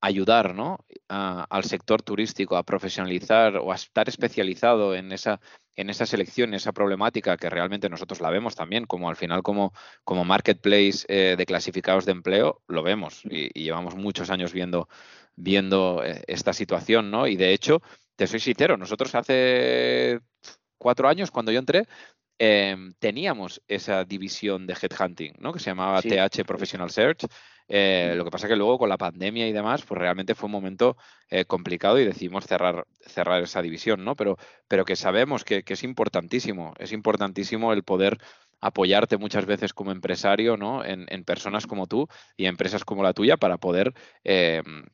ayudar 0.00 0.54
¿no? 0.54 0.78
al 1.08 1.64
sector 1.64 2.02
turístico 2.02 2.56
a 2.56 2.62
profesionalizar 2.62 3.56
o 3.56 3.72
a 3.72 3.74
estar 3.74 4.08
especializado 4.08 4.94
en 4.94 5.12
esa, 5.12 5.40
en 5.76 5.90
esa 5.90 6.06
selección, 6.06 6.54
esa 6.54 6.72
problemática 6.72 7.36
que 7.36 7.50
realmente 7.50 7.88
nosotros 7.88 8.20
la 8.20 8.30
vemos 8.30 8.54
también, 8.54 8.86
como 8.86 9.08
al 9.08 9.16
final 9.16 9.42
como, 9.42 9.72
como 10.04 10.24
marketplace 10.24 11.04
eh, 11.08 11.34
de 11.36 11.46
clasificados 11.46 12.04
de 12.04 12.12
empleo, 12.12 12.62
lo 12.68 12.82
vemos 12.82 13.22
y, 13.24 13.50
y 13.52 13.64
llevamos 13.64 13.94
muchos 13.96 14.30
años 14.30 14.52
viendo, 14.52 14.88
viendo 15.36 16.02
eh, 16.04 16.22
esta 16.26 16.52
situación, 16.52 17.10
¿no? 17.10 17.26
Y 17.26 17.36
de 17.36 17.52
hecho, 17.52 17.82
te 18.16 18.26
soy 18.26 18.40
sincero, 18.40 18.76
nosotros 18.76 19.14
hace 19.14 20.20
cuatro 20.78 21.08
años, 21.08 21.30
cuando 21.30 21.50
yo 21.50 21.58
entré, 21.58 21.86
em, 22.38 22.92
teníamos 22.98 23.62
esa 23.68 24.04
división 24.04 24.66
de 24.66 24.74
headhunting, 24.80 25.34
¿no? 25.38 25.52
Que 25.52 25.58
se 25.58 25.70
llamaba 25.70 26.02
TH 26.02 26.44
Professional 26.44 26.90
Search. 26.90 27.26
Eh, 27.68 28.12
lo 28.16 28.24
que 28.24 28.30
pasa 28.30 28.48
que 28.48 28.56
luego 28.56 28.78
con 28.78 28.88
la 28.88 28.98
pandemia 28.98 29.48
y 29.48 29.52
demás, 29.52 29.84
pues 29.84 29.98
realmente 29.98 30.34
fue 30.34 30.46
un 30.46 30.52
momento 30.52 30.96
eh, 31.30 31.44
complicado 31.46 31.98
y 31.98 32.04
decidimos 32.04 32.46
cerrar, 32.46 32.86
cerrar 33.00 33.42
esa 33.42 33.62
división, 33.62 34.04
¿no? 34.04 34.16
Pero, 34.16 34.36
pero 34.68 34.84
que 34.84 34.96
sabemos 34.96 35.44
que, 35.44 35.64
es 35.66 35.84
importantísimo, 35.84 36.74
es 36.78 36.92
importantísimo 36.92 37.72
el 37.72 37.82
poder 37.82 38.18
apoyarte 38.60 39.16
muchas 39.18 39.46
veces 39.46 39.72
como 39.74 39.92
empresario, 39.92 40.56
¿no? 40.56 40.84
En, 40.84 41.06
en 41.08 41.24
personas 41.24 41.66
como 41.66 41.86
tú 41.86 42.08
y 42.36 42.46
empresas 42.46 42.84
como 42.84 43.02
la 43.02 43.12
tuya 43.12 43.36
para 43.36 43.58
poder 43.58 43.94
em, 44.24 44.84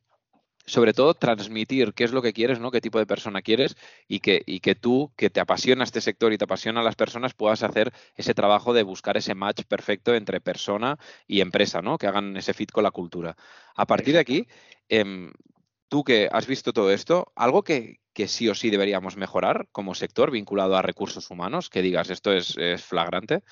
sobre 0.65 0.93
todo 0.93 1.13
transmitir 1.13 1.93
qué 1.93 2.03
es 2.03 2.11
lo 2.11 2.21
que 2.21 2.33
quieres, 2.33 2.59
¿no? 2.59 2.71
Qué 2.71 2.81
tipo 2.81 2.99
de 2.99 3.05
persona 3.05 3.41
quieres 3.41 3.75
y 4.07 4.19
que, 4.19 4.43
y 4.45 4.59
que 4.59 4.75
tú, 4.75 5.11
que 5.15 5.29
te 5.29 5.39
apasiona 5.39 5.83
este 5.83 6.01
sector 6.01 6.33
y 6.33 6.37
te 6.37 6.45
apasiona 6.45 6.83
las 6.83 6.95
personas, 6.95 7.33
puedas 7.33 7.63
hacer 7.63 7.91
ese 8.15 8.33
trabajo 8.33 8.73
de 8.73 8.83
buscar 8.83 9.17
ese 9.17 9.35
match 9.35 9.63
perfecto 9.63 10.13
entre 10.13 10.41
persona 10.41 10.97
y 11.27 11.41
empresa, 11.41 11.81
¿no? 11.81 11.97
Que 11.97 12.07
hagan 12.07 12.37
ese 12.37 12.53
fit 12.53 12.71
con 12.71 12.83
la 12.83 12.91
cultura. 12.91 13.35
A 13.75 13.85
partir 13.85 14.13
de 14.13 14.19
aquí, 14.19 14.47
em, 14.89 15.31
tú 15.87 16.03
que 16.03 16.29
has 16.31 16.47
visto 16.47 16.73
todo 16.73 16.91
esto, 16.91 17.31
algo 17.35 17.63
que, 17.63 17.99
sí 18.27 18.47
o 18.47 18.55
sí 18.55 18.69
deberíamos 18.69 19.17
mejorar 19.17 19.67
como 19.71 19.95
sector 19.95 20.29
vinculado 20.29 20.77
a 20.77 20.81
recursos 20.81 21.31
humanos, 21.31 21.69
que 21.69 21.81
digas, 21.81 22.09
esto 22.11 22.31
es, 22.31 22.55
flagrante. 22.85 23.43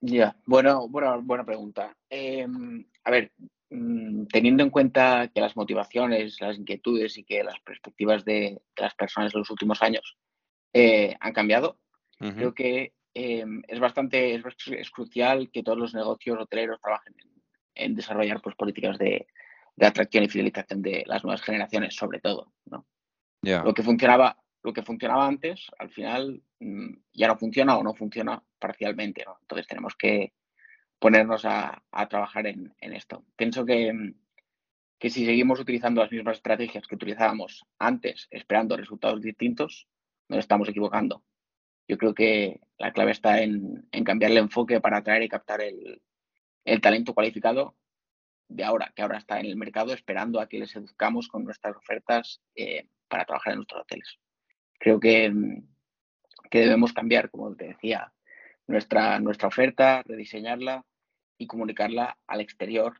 Ya, 0.00 0.36
bueno, 0.44 0.88
buena 0.88 1.44
pregunta. 1.44 1.96
Em, 2.10 2.84
a 3.04 3.10
ver, 3.10 3.32
teniendo 3.68 4.62
en 4.62 4.70
cuenta 4.70 5.28
que 5.34 5.40
las 5.40 5.56
motivaciones, 5.56 6.40
las 6.40 6.58
inquietudes 6.58 7.18
y 7.18 7.24
que 7.24 7.42
las 7.42 7.58
perspectivas 7.60 8.24
de, 8.24 8.60
las 8.76 8.94
personas 8.94 9.34
en 9.34 9.40
los 9.40 9.50
últimos 9.50 9.82
años 9.82 10.16
eh, 10.72 11.16
han 11.20 11.32
cambiado, 11.32 11.78
creo 12.18 12.54
que 12.54 12.94
em, 13.14 13.62
es 13.66 13.80
bastante 13.80 14.34
es, 14.34 14.90
crucial 14.90 15.50
que 15.50 15.62
todos 15.62 15.78
los 15.78 15.94
negocios 15.94 16.38
hoteleros 16.38 16.80
trabajen 16.80 17.14
en, 17.74 17.94
desarrollar 17.94 18.40
pues, 18.40 18.54
políticas 18.54 18.98
de, 18.98 19.26
atracción 19.80 20.24
y 20.24 20.28
fidelización 20.28 20.80
de 20.80 21.04
las 21.06 21.22
nuevas 21.22 21.42
generaciones, 21.42 21.94
sobre 21.94 22.20
todo. 22.20 22.52
Lo 23.42 23.74
que 23.74 23.82
funcionaba 23.82 24.38
lo 24.66 24.72
que 24.72 24.82
funcionaba 24.82 25.28
antes, 25.28 25.70
al 25.78 25.90
final 25.90 26.42
mm, 26.58 26.92
ya 27.12 27.28
no 27.28 27.38
funciona 27.38 27.78
o 27.78 27.84
no 27.84 27.94
funciona 27.94 28.42
parcialmente. 28.58 29.24
Entonces 29.42 29.68
tenemos 29.68 29.94
que, 29.94 30.32
ponernos 30.98 31.44
a, 31.44 31.82
trabajar 32.08 32.46
en, 32.46 32.74
esto. 32.80 33.24
Pienso 33.36 33.64
que, 33.64 34.14
que, 34.98 35.10
si 35.10 35.24
seguimos 35.26 35.60
utilizando 35.60 36.00
las 36.00 36.10
mismas 36.10 36.38
estrategias 36.38 36.86
que 36.86 36.94
utilizábamos 36.94 37.64
antes, 37.78 38.28
esperando 38.30 38.76
resultados 38.76 39.20
distintos, 39.20 39.88
nos 40.28 40.40
estamos 40.40 40.68
equivocando. 40.68 41.22
Yo 41.88 41.98
creo 41.98 42.14
que 42.14 42.60
la 42.78 42.92
clave 42.92 43.12
está 43.12 43.42
en, 43.42 43.88
cambiar 44.04 44.32
el 44.32 44.38
enfoque 44.38 44.80
para 44.80 44.98
atraer 44.98 45.22
y 45.22 45.28
captar 45.28 45.60
el, 45.60 46.02
talento 46.80 47.14
cualificado 47.14 47.76
de 48.48 48.64
ahora, 48.64 48.92
que 48.94 49.02
ahora 49.02 49.18
está 49.18 49.38
en 49.38 49.46
el 49.46 49.56
mercado 49.56 49.92
esperando 49.92 50.40
a 50.40 50.48
que 50.48 50.58
les 50.58 50.70
seduzcamos 50.70 51.28
con 51.28 51.44
nuestras 51.44 51.76
ofertas 51.76 52.40
eh, 52.54 52.88
para 53.08 53.24
trabajar 53.24 53.52
en 53.52 53.58
nuestros 53.58 53.82
hoteles. 53.82 54.18
Creo 54.78 54.98
que, 54.98 55.32
que 56.50 56.60
debemos 56.60 56.92
cambiar, 56.92 57.30
como 57.30 57.54
te 57.54 57.68
decía, 57.68 58.12
nuestra, 58.66 59.18
nuestra 59.20 59.48
oferta, 59.48 60.02
rediseñarla 60.02 60.84
y 61.38 61.46
comunicarla 61.46 62.16
al 62.26 62.40
exterior 62.40 62.94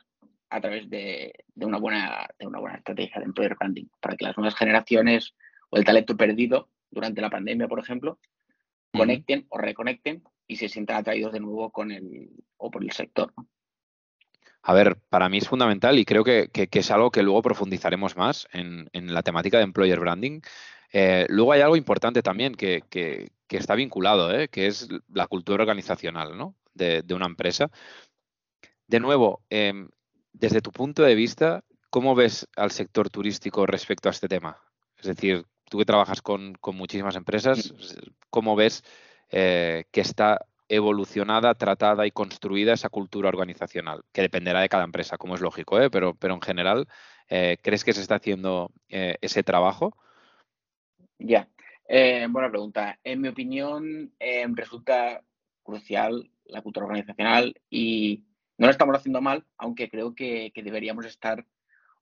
a 0.50 0.60
través 0.60 0.88
de, 0.88 1.32
una 1.56 1.78
buena, 1.78 2.28
de 2.38 2.46
una 2.46 2.60
buena 2.60 2.76
estrategia 2.76 3.18
de 3.18 3.26
employer 3.26 3.56
branding, 3.56 3.86
para 4.00 4.16
que 4.16 4.24
las 4.24 4.36
nuevas 4.36 4.54
generaciones 4.54 5.34
o 5.70 5.76
el 5.76 5.84
talento 5.84 6.16
perdido 6.16 6.68
durante 6.90 7.20
la 7.20 7.30
pandemia, 7.30 7.68
por 7.68 7.80
ejemplo, 7.80 8.18
conecten 8.92 9.46
o 9.48 9.58
reconecten 9.58 10.22
y 10.46 10.56
se 10.56 10.68
sientan 10.68 10.96
atraídos 10.96 11.32
de 11.32 11.40
nuevo 11.40 11.70
con 11.70 11.90
el 11.90 12.30
o 12.56 12.70
por 12.70 12.82
el 12.82 12.92
sector. 12.92 13.32
A 14.62 14.74
ver, 14.74 14.96
para 15.08 15.28
mí 15.28 15.38
es 15.38 15.48
fundamental 15.48 15.98
y 15.98 16.04
creo 16.04 16.24
que, 16.24 16.50
es 16.52 16.90
algo 16.90 17.10
que 17.10 17.22
luego 17.22 17.42
profundizaremos 17.42 18.16
más 18.16 18.48
en, 18.52 18.88
la 18.92 19.22
temática 19.22 19.58
de 19.58 19.64
employer 19.64 20.00
branding. 20.00 20.40
Eh, 20.98 21.26
luego 21.28 21.52
hay 21.52 21.60
algo 21.60 21.76
importante 21.76 22.22
también 22.22 22.54
que, 22.54 22.82
está 23.50 23.74
vinculado, 23.74 24.32
¿eh? 24.32 24.48
que 24.48 24.66
es 24.66 24.88
la 25.12 25.26
cultura 25.26 25.62
organizacional 25.62 26.38
¿no? 26.38 26.54
de, 26.72 27.04
una 27.10 27.26
empresa. 27.26 27.70
De 28.86 28.98
nuevo, 28.98 29.44
em, 29.50 29.90
desde 30.32 30.62
tu 30.62 30.72
punto 30.72 31.02
de 31.02 31.14
vista, 31.14 31.64
¿cómo 31.90 32.14
ves 32.14 32.48
al 32.56 32.70
sector 32.70 33.10
turístico 33.10 33.66
respecto 33.66 34.08
a 34.08 34.12
este 34.12 34.26
tema? 34.26 34.58
Es 34.96 35.04
decir, 35.04 35.44
tú 35.68 35.76
que 35.76 35.84
trabajas 35.84 36.22
con, 36.22 36.56
muchísimas 36.72 37.16
empresas, 37.16 37.74
¿cómo 38.30 38.56
ves 38.56 38.82
eh, 39.28 39.84
que 39.90 40.00
está 40.00 40.46
evolucionada, 40.66 41.54
tratada 41.56 42.06
y 42.06 42.10
construida 42.10 42.72
esa 42.72 42.88
cultura 42.88 43.28
organizacional? 43.28 44.02
Que 44.12 44.22
dependerá 44.22 44.62
de 44.62 44.70
cada 44.70 44.84
empresa, 44.84 45.18
como 45.18 45.34
es 45.34 45.42
lógico, 45.42 45.78
pero, 45.92 46.14
pero 46.14 46.32
en 46.32 46.40
general, 46.40 46.88
¿crees 47.28 47.84
que 47.84 47.92
se 47.92 48.00
está 48.00 48.14
haciendo 48.14 48.70
ese 48.88 49.42
trabajo? 49.42 49.94
Ya, 51.18 51.48
buena 52.28 52.50
pregunta. 52.50 52.98
En 53.04 53.20
mi 53.20 53.28
opinión, 53.28 54.12
em, 54.18 54.54
resulta 54.54 55.22
crucial 55.62 56.30
la 56.46 56.62
cultura 56.62 56.86
organizacional 56.86 57.54
y 57.70 58.24
no 58.58 58.66
lo 58.66 58.70
estamos 58.70 58.96
haciendo 58.96 59.20
mal, 59.20 59.44
aunque 59.58 59.88
creo 59.90 60.14
que, 60.14 60.52
deberíamos 60.54 61.04
estar 61.06 61.44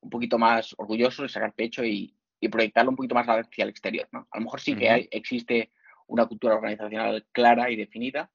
un 0.00 0.10
poquito 0.10 0.38
más 0.38 0.74
orgullosos 0.78 1.24
de 1.24 1.28
sacar 1.28 1.54
pecho 1.54 1.84
y, 1.84 2.14
proyectarlo 2.50 2.90
un 2.90 2.96
poquito 2.96 3.14
más 3.14 3.26
hacia 3.26 3.64
el 3.64 3.70
exterior. 3.70 4.06
¿no? 4.12 4.28
A 4.30 4.36
lo 4.36 4.44
mejor 4.44 4.60
sí 4.60 4.76
que 4.76 4.90
hay, 4.90 5.08
existe 5.10 5.70
una 6.06 6.26
cultura 6.26 6.54
organizacional 6.56 7.24
clara 7.32 7.70
y 7.70 7.76
definida, 7.76 8.30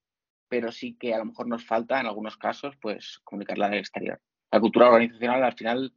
pero 0.48 0.72
sí 0.72 0.98
que 1.00 1.14
a 1.14 1.20
lo 1.20 1.26
mejor 1.26 1.48
nos 1.48 1.64
falta 1.64 2.00
en 2.00 2.08
algunos 2.08 2.36
casos 2.36 2.76
pues 2.82 3.20
comunicarla 3.24 3.68
al 3.68 3.76
exterior. 3.76 4.20
La 4.52 4.60
cultura 4.60 4.88
organizacional 4.88 5.44
al 5.44 5.54
final 5.54 5.94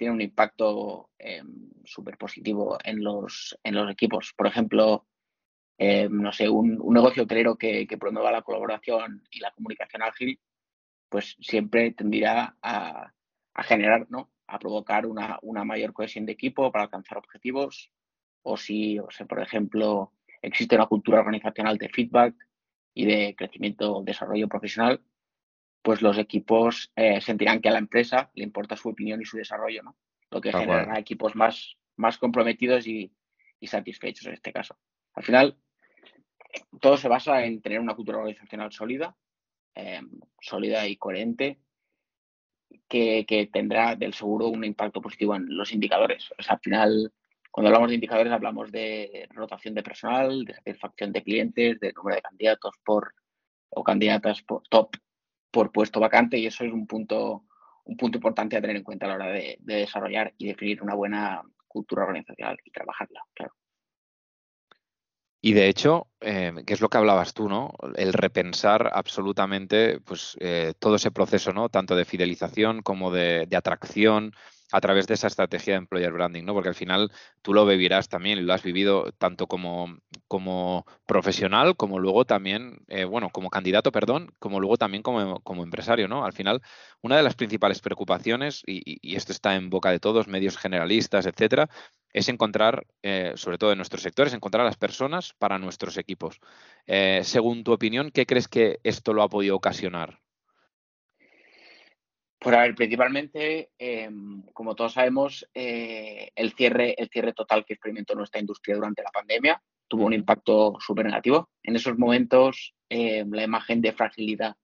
tiene 0.00 0.14
un 0.14 0.22
impacto 0.22 1.10
em, 1.18 1.70
súper 1.84 2.16
positivo 2.16 2.78
en 2.82 3.04
los, 3.04 3.58
en 3.62 3.74
los 3.74 3.90
equipos. 3.92 4.32
Por 4.34 4.46
ejemplo, 4.46 5.06
em, 5.76 6.10
no 6.10 6.32
sé, 6.32 6.48
un, 6.48 6.78
negocio 6.90 7.24
hotelero 7.24 7.58
que, 7.58 7.86
promueva 8.00 8.32
la 8.32 8.40
colaboración 8.40 9.22
y 9.30 9.40
la 9.40 9.50
comunicación 9.50 10.02
ágil 10.02 10.40
pues 11.10 11.36
siempre 11.40 11.92
tendirá 11.92 12.56
a, 12.62 13.12
generar, 13.62 14.06
¿no? 14.08 14.30
A 14.46 14.58
provocar 14.58 15.04
una, 15.04 15.38
mayor 15.66 15.92
cohesión 15.92 16.24
de 16.24 16.32
equipo 16.32 16.72
para 16.72 16.84
alcanzar 16.84 17.18
objetivos. 17.18 17.92
O 18.42 18.56
si, 18.56 18.98
o 18.98 19.10
sea, 19.10 19.26
por 19.26 19.42
ejemplo, 19.42 20.14
existe 20.40 20.76
una 20.76 20.86
cultura 20.86 21.20
organizacional 21.20 21.76
de 21.76 21.90
feedback 21.90 22.34
y 22.94 23.04
de 23.04 23.34
crecimiento, 23.36 24.02
desarrollo 24.02 24.48
profesional, 24.48 25.02
pues 25.82 26.02
los 26.02 26.18
equipos 26.18 26.92
eh, 26.96 27.20
sentirán 27.20 27.60
que 27.60 27.68
a 27.68 27.72
la 27.72 27.78
empresa 27.78 28.30
le 28.34 28.44
importa 28.44 28.76
su 28.76 28.88
opinión 28.88 29.20
y 29.20 29.24
su 29.24 29.36
desarrollo, 29.36 29.82
¿no? 29.82 29.96
Lo 30.30 30.40
que 30.40 30.52
generará 30.52 30.98
equipos 30.98 31.34
más, 31.34 31.76
más 31.96 32.18
comprometidos 32.18 32.86
y, 32.86 33.12
y 33.58 33.66
satisfechos 33.66 34.26
en 34.26 34.34
este 34.34 34.52
caso. 34.52 34.76
Al 35.14 35.24
final, 35.24 35.56
todo 36.80 36.96
se 36.96 37.08
basa 37.08 37.44
en 37.44 37.60
tener 37.62 37.80
una 37.80 37.94
cultura 37.94 38.18
organizacional 38.18 38.72
sólida, 38.72 39.16
em, 39.74 40.08
sólida 40.40 40.86
y 40.86 40.96
coherente, 40.96 41.60
que, 42.88 43.24
que, 43.26 43.46
tendrá 43.46 43.96
del 43.96 44.14
seguro 44.14 44.48
un 44.48 44.64
impacto 44.64 45.00
positivo 45.00 45.34
en 45.34 45.56
los 45.56 45.72
indicadores. 45.72 46.32
O 46.38 46.42
sea, 46.42 46.54
al 46.54 46.60
final, 46.60 47.12
cuando 47.50 47.68
hablamos 47.68 47.88
de 47.88 47.94
indicadores, 47.96 48.32
hablamos 48.32 48.70
de 48.70 49.28
rotación 49.30 49.74
de 49.74 49.82
personal, 49.82 50.44
de 50.44 50.54
satisfacción 50.54 51.12
de 51.12 51.22
clientes, 51.22 51.80
de 51.80 51.92
número 51.92 52.16
de 52.16 52.22
candidatos 52.22 52.74
por 52.84 53.14
o 53.70 53.82
candidatas 53.82 54.42
por 54.42 54.62
top 54.68 54.96
por 55.50 55.72
puesto 55.72 56.00
vacante 56.00 56.38
y 56.38 56.46
eso 56.46 56.64
es 56.64 56.72
un 56.72 56.86
punto, 56.86 57.44
un 57.84 57.96
punto 57.96 58.18
importante 58.18 58.56
a 58.56 58.60
tener 58.60 58.76
en 58.76 58.84
cuenta 58.84 59.06
a 59.06 59.08
la 59.10 59.14
hora 59.16 59.26
de, 59.28 59.56
de 59.60 59.74
desarrollar 59.76 60.32
y 60.38 60.48
definir 60.48 60.82
una 60.82 60.94
buena 60.94 61.42
cultura 61.66 62.04
organizacional 62.04 62.58
y 62.64 62.70
trabajarla, 62.70 63.20
claro. 63.34 63.54
Y 65.42 65.54
de 65.54 65.68
hecho, 65.68 66.08
eh, 66.20 66.52
que 66.66 66.74
es 66.74 66.80
lo 66.82 66.90
que 66.90 66.98
hablabas 66.98 67.32
tú, 67.32 67.48
¿no? 67.48 67.72
El 67.96 68.12
repensar 68.12 68.90
absolutamente 68.92 69.98
pues, 70.00 70.36
eh, 70.38 70.74
todo 70.78 70.96
ese 70.96 71.10
proceso, 71.10 71.52
¿no? 71.52 71.70
Tanto 71.70 71.96
de 71.96 72.04
fidelización 72.04 72.82
como 72.82 73.10
de, 73.10 73.48
atracción 73.54 74.34
a 74.72 74.80
través 74.80 75.06
de 75.06 75.14
esa 75.14 75.26
estrategia 75.26 75.74
de 75.74 75.78
employer 75.78 76.12
branding, 76.12 76.44
¿no? 76.44 76.54
Porque 76.54 76.68
al 76.68 76.74
final 76.74 77.10
tú 77.42 77.54
lo 77.54 77.66
vivirás 77.66 78.08
también, 78.08 78.46
lo 78.46 78.52
has 78.52 78.62
vivido 78.62 79.12
tanto 79.18 79.46
como, 79.46 79.98
como 80.28 80.86
profesional, 81.06 81.76
como 81.76 81.98
luego 81.98 82.24
también, 82.24 82.78
eh, 82.88 83.04
bueno, 83.04 83.30
como 83.30 83.50
candidato, 83.50 83.92
perdón, 83.92 84.32
como 84.38 84.60
luego 84.60 84.76
también 84.76 85.02
como, 85.02 85.40
como, 85.40 85.62
empresario, 85.62 86.08
¿no? 86.08 86.24
Al 86.24 86.32
final, 86.32 86.62
una 87.02 87.16
de 87.16 87.22
las 87.22 87.34
principales 87.34 87.80
preocupaciones, 87.80 88.62
y, 88.66 89.16
esto 89.16 89.32
está 89.32 89.56
en 89.56 89.70
boca 89.70 89.90
de 89.90 90.00
todos, 90.00 90.28
medios 90.28 90.56
generalistas, 90.56 91.26
etcétera, 91.26 91.68
es 92.12 92.28
encontrar, 92.28 92.86
eh, 93.02 93.32
sobre 93.36 93.58
todo 93.58 93.72
en 93.72 93.78
nuestros 93.78 94.02
sectores, 94.02 94.34
encontrar 94.34 94.62
a 94.62 94.64
las 94.66 94.76
personas 94.76 95.34
para 95.38 95.58
nuestros 95.58 95.96
equipos. 95.96 96.40
Eh, 96.86 97.20
según 97.24 97.64
tu 97.64 97.72
opinión, 97.72 98.10
¿qué 98.10 98.26
crees 98.26 98.48
que 98.48 98.80
esto 98.82 99.12
lo 99.12 99.22
ha 99.22 99.28
podido 99.28 99.56
ocasionar? 99.56 100.20
Pues 102.40 102.56
a 102.56 102.62
ver, 102.62 102.74
principalmente, 102.74 103.70
eh, 103.78 104.08
como 104.54 104.74
todos 104.74 104.94
sabemos, 104.94 105.46
eh, 105.52 106.30
el, 106.34 106.52
cierre, 106.54 106.94
el 106.96 107.10
cierre 107.10 107.34
total 107.34 107.66
que 107.66 107.74
experimentó 107.74 108.14
nuestra 108.14 108.40
industria 108.40 108.76
durante 108.76 109.02
la 109.02 109.10
pandemia 109.10 109.62
tuvo 109.88 110.06
un 110.06 110.14
impacto 110.14 110.76
súper 110.80 111.04
negativo. 111.04 111.50
En 111.62 111.76
esos 111.76 111.98
momentos, 111.98 112.74
eh, 112.88 113.26
la 113.28 113.42
imagen 113.42 113.82
de 113.82 113.92
fragilidad 113.92 114.56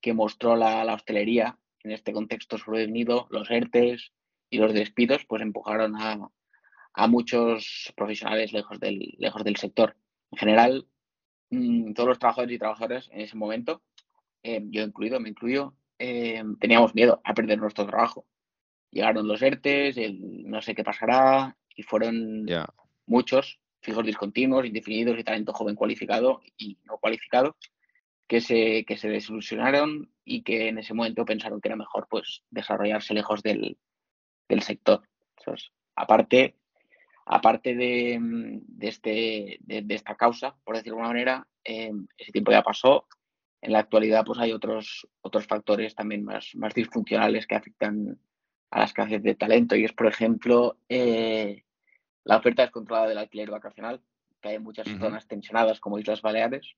que 0.00 0.14
mostró 0.14 0.56
la, 0.56 0.84
la, 0.84 0.94
hostelería 0.94 1.56
en 1.84 1.92
este 1.92 2.12
contexto 2.12 2.58
sobrevenido, 2.58 3.28
los 3.30 3.48
ERTES 3.50 4.12
y 4.50 4.58
los 4.58 4.72
despidos, 4.72 5.24
pues 5.26 5.42
empujaron 5.42 5.94
a, 5.96 6.28
a 6.94 7.06
muchos 7.06 7.92
profesionales 7.96 8.52
lejos 8.52 8.80
del, 8.80 9.14
lejos 9.18 9.44
del 9.44 9.56
sector. 9.56 9.96
En 10.32 10.38
general, 10.38 10.88
mmm, 11.50 11.92
todos 11.92 12.08
los 12.08 12.18
trabajadores 12.18 12.56
y 12.56 12.58
trabajadoras 12.58 13.08
en 13.12 13.20
ese 13.20 13.36
momento, 13.36 13.82
eh, 14.42 14.60
yo 14.70 14.82
incluido, 14.82 15.20
me 15.20 15.28
incluyo, 15.28 15.76
eh, 16.04 16.42
teníamos 16.58 16.96
miedo 16.96 17.20
a 17.22 17.32
perder 17.32 17.58
nuestro 17.58 17.86
trabajo. 17.86 18.26
Llegaron 18.90 19.28
los 19.28 19.40
ERTES, 19.40 19.96
el 19.98 20.50
no 20.50 20.60
sé 20.60 20.74
qué 20.74 20.82
pasará, 20.82 21.56
y 21.76 21.84
fueron 21.84 22.44
yeah. 22.44 22.68
muchos 23.06 23.60
fijos 23.80 24.04
discontinuos, 24.04 24.66
indefinidos 24.66 25.16
y 25.16 25.22
talento 25.22 25.52
joven 25.52 25.76
cualificado 25.76 26.40
y 26.58 26.76
no 26.86 26.98
cualificado, 26.98 27.56
que 28.26 28.40
se, 28.40 28.84
que 28.84 28.96
se 28.96 29.08
desilusionaron 29.08 30.10
y 30.24 30.42
que 30.42 30.66
en 30.68 30.78
ese 30.78 30.92
momento 30.92 31.24
pensaron 31.24 31.60
que 31.60 31.68
era 31.68 31.76
mejor 31.76 32.08
pues 32.10 32.42
desarrollarse 32.50 33.14
lejos 33.14 33.40
del, 33.44 33.78
del 34.48 34.62
sector. 34.62 35.02
Entonces, 35.38 35.70
aparte, 35.94 36.56
aparte 37.26 37.76
de, 37.76 38.18
de, 38.20 38.88
este, 38.88 39.58
de, 39.60 39.82
de, 39.82 39.94
esta 39.94 40.16
causa, 40.16 40.56
por 40.64 40.74
decirlo 40.74 40.96
de 40.96 41.02
alguna 41.02 41.14
manera, 41.14 41.48
eh, 41.62 41.92
ese 42.18 42.32
tiempo 42.32 42.50
ya 42.50 42.62
pasó. 42.62 43.06
En 43.62 43.72
la 43.72 43.78
actualidad, 43.78 44.24
pues 44.24 44.40
hay 44.40 44.52
otros, 44.52 45.08
otros 45.20 45.46
factores 45.46 45.94
también 45.94 46.24
más, 46.24 46.50
más 46.56 46.74
disfuncionales 46.74 47.46
que 47.46 47.54
afectan 47.54 48.18
a 48.70 48.80
la 48.80 48.84
escasez 48.86 49.22
de 49.22 49.36
talento. 49.36 49.76
Y 49.76 49.84
es, 49.84 49.92
por 49.92 50.08
ejemplo, 50.08 50.78
eh, 50.88 51.62
la 52.24 52.38
oferta 52.38 52.62
descontrolada 52.62 53.08
del 53.08 53.18
alquiler 53.18 53.50
vacacional, 53.50 54.02
que 54.40 54.48
hay 54.48 54.58
muchas 54.58 54.88
uh 54.88 54.90
-huh. 54.90 54.98
zonas 54.98 55.28
tensionadas 55.28 55.78
como 55.78 56.00
Islas 56.00 56.22
Baleares, 56.22 56.74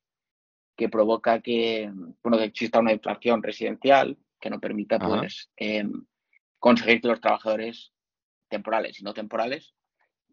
que 0.77 0.90
provoca 0.90 1.40
que, 1.40 1.90
bueno, 2.23 2.37
que 2.37 2.44
exista 2.44 2.81
una 2.81 2.92
inflación 2.92 3.42
residencial 3.42 4.18
que 4.38 4.51
no 4.51 4.61
permita 4.61 4.97
uh 4.97 5.01
-huh. 5.01 5.18
pues, 5.20 5.51
eh, 5.57 5.88
conseguir 6.59 7.01
que 7.01 7.09
los 7.09 7.20
trabajadores 7.20 7.92
temporales 8.49 9.01
y 9.01 9.05
no 9.05 9.14
temporales 9.14 9.75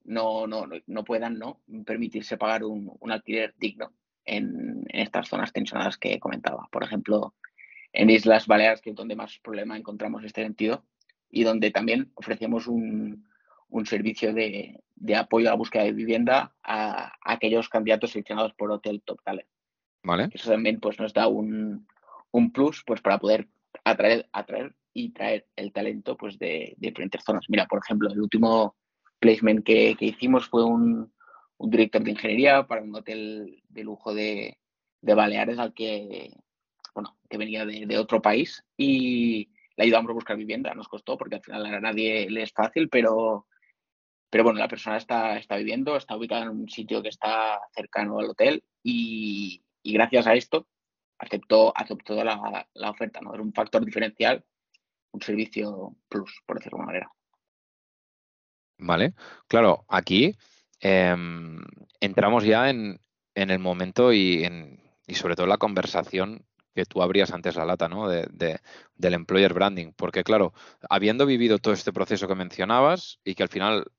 no, 0.03 0.47
no, 0.47 0.67
no 0.85 1.03
puedan 1.05 1.39
¿no? 1.39 1.61
permitirse 1.85 2.37
pagar 2.37 2.65
un, 2.65 2.91
un 2.99 3.11
alquiler 3.11 3.53
digno 3.57 3.93
en, 4.37 4.85
en, 4.89 4.99
estas 4.99 5.27
zonas 5.27 5.51
tensionadas 5.53 5.97
que 5.97 6.19
comentaba. 6.19 6.67
Por 6.71 6.83
ejemplo, 6.83 7.33
en 7.93 8.09
Islas 8.09 8.47
Baleares, 8.47 8.81
que 8.81 8.91
es 8.91 8.95
donde 8.95 9.15
más 9.15 9.39
problema 9.39 9.77
encontramos 9.77 10.23
este 10.23 10.43
sentido, 10.43 10.83
y 11.29 11.43
donde 11.43 11.71
también 11.71 12.11
ofrecemos 12.15 12.67
un, 12.67 13.25
un 13.69 13.85
servicio 13.85 14.33
de, 14.33 14.81
de, 14.95 15.15
apoyo 15.15 15.47
a 15.47 15.51
la 15.51 15.57
búsqueda 15.57 15.83
de 15.83 15.93
vivienda 15.93 16.53
a, 16.63 17.07
a, 17.07 17.13
aquellos 17.23 17.69
candidatos 17.69 18.11
seleccionados 18.11 18.53
por 18.53 18.71
Hotel 18.71 19.01
Top 19.03 19.21
Talent. 19.23 19.47
Vale. 20.03 20.29
Eso 20.33 20.51
también 20.51 20.79
pues, 20.79 20.99
nos 20.99 21.13
da 21.13 21.27
un, 21.27 21.87
un 22.31 22.51
plus 22.51 22.83
pues, 22.85 23.01
para 23.01 23.17
poder 23.19 23.47
atraer, 23.83 24.27
atraer 24.33 24.75
y 24.93 25.11
traer 25.11 25.47
el 25.55 25.71
talento 25.71 26.17
pues, 26.17 26.37
de, 26.37 26.75
de 26.77 26.89
diferentes 26.89 27.23
zonas. 27.23 27.45
Mira, 27.47 27.65
por 27.67 27.79
ejemplo, 27.79 28.09
el 28.11 28.19
último 28.19 28.75
placement 29.19 29.63
que, 29.63 29.95
que 29.97 30.05
hicimos 30.05 30.47
fue 30.47 30.65
un, 30.65 31.13
un, 31.61 31.69
director 31.69 32.03
de 32.03 32.11
ingeniería 32.11 32.67
para 32.67 32.81
un 32.81 32.95
hotel 32.95 33.61
de 33.69 33.83
lujo 33.83 34.13
de, 34.13 34.57
de 35.01 35.13
Baleares 35.13 35.59
al 35.59 35.73
que, 35.73 36.33
bueno, 36.93 37.17
que 37.29 37.37
venía 37.37 37.65
de, 37.65 37.97
otro 37.97 38.21
país 38.21 38.63
y 38.77 39.49
le 39.75 39.83
ayudamos 39.83 40.11
a 40.11 40.13
buscar 40.13 40.37
vivienda. 40.37 40.73
Nos 40.73 40.87
costó 40.87 41.17
porque 41.17 41.35
al 41.35 41.43
final 41.43 41.65
a 41.65 41.79
nadie 41.79 42.29
le 42.29 42.43
es 42.43 42.51
fácil, 42.51 42.89
pero, 42.89 43.47
pero 44.29 44.43
bueno, 44.43 44.59
la 44.59 44.67
persona 44.67 44.97
está, 44.97 45.37
está 45.37 45.55
viviendo, 45.57 45.95
está 45.95 46.15
ubicada 46.15 46.43
en 46.43 46.49
un 46.49 46.69
sitio 46.69 47.01
que 47.01 47.09
está 47.09 47.59
cercano 47.73 48.19
al 48.19 48.29
hotel 48.29 48.63
y, 48.83 49.63
y 49.83 49.93
gracias 49.93 50.27
a 50.27 50.35
esto 50.35 50.67
aceptó, 51.21 51.71
aceptó 51.75 52.23
la, 52.23 52.67
la 52.73 52.89
oferta. 52.89 53.21
¿no? 53.21 53.33
Era 53.33 53.43
un 53.43 53.53
factor 53.53 53.85
diferencial, 53.85 54.43
un 55.11 55.21
servicio 55.21 55.95
plus, 56.09 56.41
por 56.45 56.57
decirlo 56.57 56.77
de 56.77 56.81
alguna 56.81 56.93
manera. 56.93 57.11
Vale, 58.83 59.13
claro, 59.47 59.85
aquí 59.87 60.35
eh, 60.81 61.15
entramos 61.99 62.43
ya 62.43 62.69
en, 62.69 62.99
el 63.35 63.59
momento 63.59 64.11
y, 64.11 64.43
en, 64.43 64.81
y 65.07 65.15
sobre 65.15 65.35
todo 65.35 65.47
la 65.47 65.57
conversación 65.57 66.45
que 66.73 66.85
tú 66.85 67.01
abrías 67.01 67.31
antes 67.31 67.55
la 67.55 67.65
lata, 67.65 67.89
¿no? 67.89 68.07
De, 68.07 68.27
de, 68.31 68.59
del 68.95 69.13
employer 69.13 69.53
branding. 69.53 69.91
Porque, 69.95 70.23
claro, 70.23 70.53
habiendo 70.89 71.25
vivido 71.25 71.59
todo 71.59 71.73
este 71.73 71.91
proceso 71.93 72.27
que 72.27 72.35
mencionabas 72.35 73.19
y 73.23 73.35
que 73.35 73.43
al 73.43 73.49
final, 73.49 73.91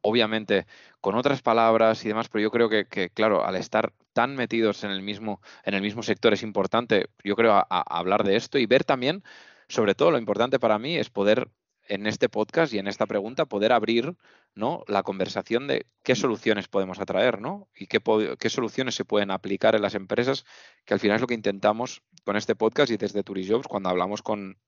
obviamente, 0.00 0.66
con 1.00 1.16
otras 1.16 1.42
palabras 1.42 2.04
y 2.04 2.08
demás, 2.08 2.28
pero 2.28 2.42
yo 2.42 2.50
creo 2.50 2.68
que, 2.68 3.10
claro, 3.10 3.44
al 3.44 3.56
estar 3.56 3.92
tan 4.12 4.36
metidos 4.36 4.84
en 4.84 4.90
el 4.90 5.02
mismo, 5.02 5.40
en 5.64 5.74
el 5.74 5.82
mismo 5.82 6.02
sector 6.02 6.32
es 6.32 6.42
importante, 6.42 7.08
yo 7.22 7.36
creo, 7.36 7.52
a 7.52 7.66
hablar 7.68 8.24
de 8.24 8.36
esto 8.36 8.58
y 8.58 8.66
ver 8.66 8.84
también, 8.84 9.22
sobre 9.68 9.94
todo, 9.94 10.10
lo 10.10 10.18
importante 10.18 10.58
para 10.58 10.78
mí 10.78 10.96
es 10.96 11.10
poder 11.10 11.48
en 11.86 12.06
este 12.06 12.28
podcast 12.28 12.72
y 12.72 12.78
en 12.78 12.86
esta 12.86 13.06
pregunta 13.06 13.46
poder 13.46 13.72
abrir 13.72 14.16
¿no? 14.54 14.84
la 14.86 15.02
conversación 15.02 15.66
de 15.66 15.86
qué 16.02 16.14
soluciones 16.14 16.68
podemos 16.68 16.98
atraer 17.00 17.40
¿no? 17.40 17.68
y 17.74 17.86
qué, 17.86 18.00
qué, 18.38 18.50
soluciones 18.50 18.94
se 18.94 19.04
pueden 19.04 19.30
aplicar 19.30 19.74
en 19.74 19.82
las 19.82 19.94
empresas, 19.94 20.44
que 20.84 20.94
al 20.94 21.00
final 21.00 21.16
es 21.16 21.20
lo 21.20 21.26
que 21.26 21.34
intentamos 21.34 22.02
con 22.24 22.36
este 22.36 22.54
podcast 22.54 22.90
y 22.90 22.96
desde 22.96 23.22
Turijobs 23.22 23.68
cuando 23.68 23.88
hablamos 23.88 24.22
con, 24.22 24.58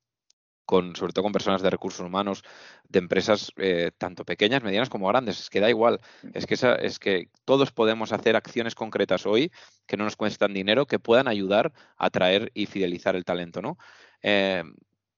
con 0.66 0.96
sobre 0.96 1.12
todo 1.12 1.22
con 1.22 1.32
personas 1.32 1.62
de 1.62 1.70
recursos 1.70 2.04
humanos, 2.04 2.42
de 2.88 2.98
empresas 2.98 3.52
eh, 3.56 3.92
tanto 3.96 4.24
pequeñas, 4.24 4.62
medianas 4.62 4.90
como 4.90 5.08
grandes. 5.08 5.40
Es 5.40 5.48
que 5.48 5.60
da 5.60 5.70
igual, 5.70 6.00
es 6.34 6.44
que, 6.44 6.54
esa, 6.54 6.74
es 6.74 6.98
que 6.98 7.30
todos 7.44 7.70
podemos 7.70 8.12
hacer 8.12 8.36
acciones 8.36 8.74
concretas 8.74 9.24
hoy 9.24 9.52
que 9.86 9.96
no 9.96 10.04
nos 10.04 10.16
cuestan 10.16 10.52
dinero, 10.52 10.86
que 10.86 10.98
puedan 10.98 11.28
ayudar 11.28 11.72
a 11.96 12.06
atraer 12.06 12.50
y 12.52 12.66
fidelizar 12.66 13.14
el 13.16 13.24
talento. 13.24 13.62
¿no? 13.62 13.78
Eh, 14.22 14.64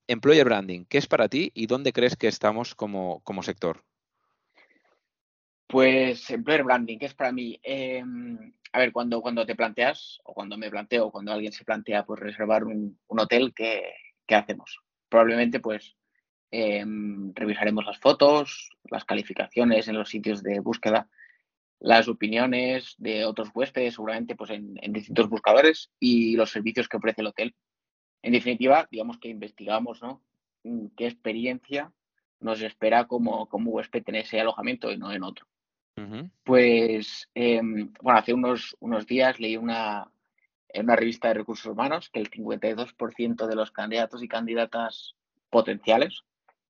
Employer 0.09 0.47
Branding, 0.47 0.87
¿qué 0.89 0.97
es 0.97 1.07
para 1.07 1.29
ti 1.29 1.53
y 1.55 1.67
dónde 1.67 1.93
crees 1.93 2.17
que 2.17 2.29
estamos 2.29 2.75
como, 2.75 3.23
sector? 3.43 3.85
Pues 5.67 6.31
Employer 6.31 6.65
Branding, 6.65 6.99
¿qué 6.99 7.05
es 7.05 7.15
para 7.15 7.31
mí? 7.31 7.61
Eh, 7.63 8.03
a 8.73 8.79
ver, 8.79 8.91
cuando, 8.91 9.21
cuando 9.21 9.45
te 9.45 9.55
planteas, 9.55 10.19
o 10.25 10.33
cuando 10.33 10.57
me 10.57 10.71
planteo, 10.71 11.11
cuando 11.11 11.31
alguien 11.31 11.53
se 11.53 11.63
plantea 11.63 12.07
pues 12.07 12.21
reservar 12.21 12.65
un, 12.65 12.99
hotel, 13.07 13.53
¿qué, 13.55 13.93
¿qué, 14.27 14.35
hacemos? 14.35 14.81
Probablemente 15.11 15.61
pues 15.61 15.95
eh, 16.53 16.87
revisaremos 17.35 17.85
las 17.85 17.99
fotos, 17.99 18.71
las 18.85 19.05
calificaciones 19.05 19.89
en 19.89 19.97
los 19.97 20.09
sitios 20.09 20.43
de 20.43 20.61
búsqueda, 20.61 21.11
las 21.81 22.09
opiniones 22.09 22.95
de 22.97 23.27
otros 23.27 23.51
huéspedes, 23.55 23.95
seguramente 23.95 24.37
pues 24.37 24.51
en 24.53 24.75
distintos 24.91 25.29
buscadores 25.29 25.91
y 26.01 26.35
los 26.35 26.51
servicios 26.51 26.89
que 26.89 26.97
ofrece 26.97 27.21
el 27.21 27.27
hotel 27.27 27.55
en 28.23 28.33
definitiva, 28.33 28.89
digamos 28.91 29.19
que 29.19 29.29
investigamos 29.29 30.03
¿no? 30.03 30.23
qué 30.97 31.07
experiencia 31.07 31.93
nos 32.41 32.63
espera 32.63 33.07
como, 33.07 33.49
como 33.49 33.71
huésped 33.71 34.03
en 34.07 34.17
ese 34.17 34.41
alojamiento 34.41 34.91
y 34.91 34.97
no 34.97 35.13
en 35.13 35.23
otro. 35.23 35.47
Pues, 36.45 37.29
em, 37.35 37.93
bueno, 38.01 38.21
hace 38.21 38.33
unos, 38.33 38.77
unos 38.79 39.05
días 39.05 39.41
leí 39.41 39.57
una, 39.57 40.09
en 40.69 40.85
una 40.85 40.95
revista 40.95 41.27
de 41.27 41.35
recursos 41.35 41.73
humanos 41.73 42.09
que 42.09 42.21
el 42.21 42.31
52% 42.31 43.47
de 43.49 43.57
los 43.57 43.73
candidatos 43.73 44.23
y 44.23 44.29
candidatas 44.29 45.17
potenciales, 45.51 46.23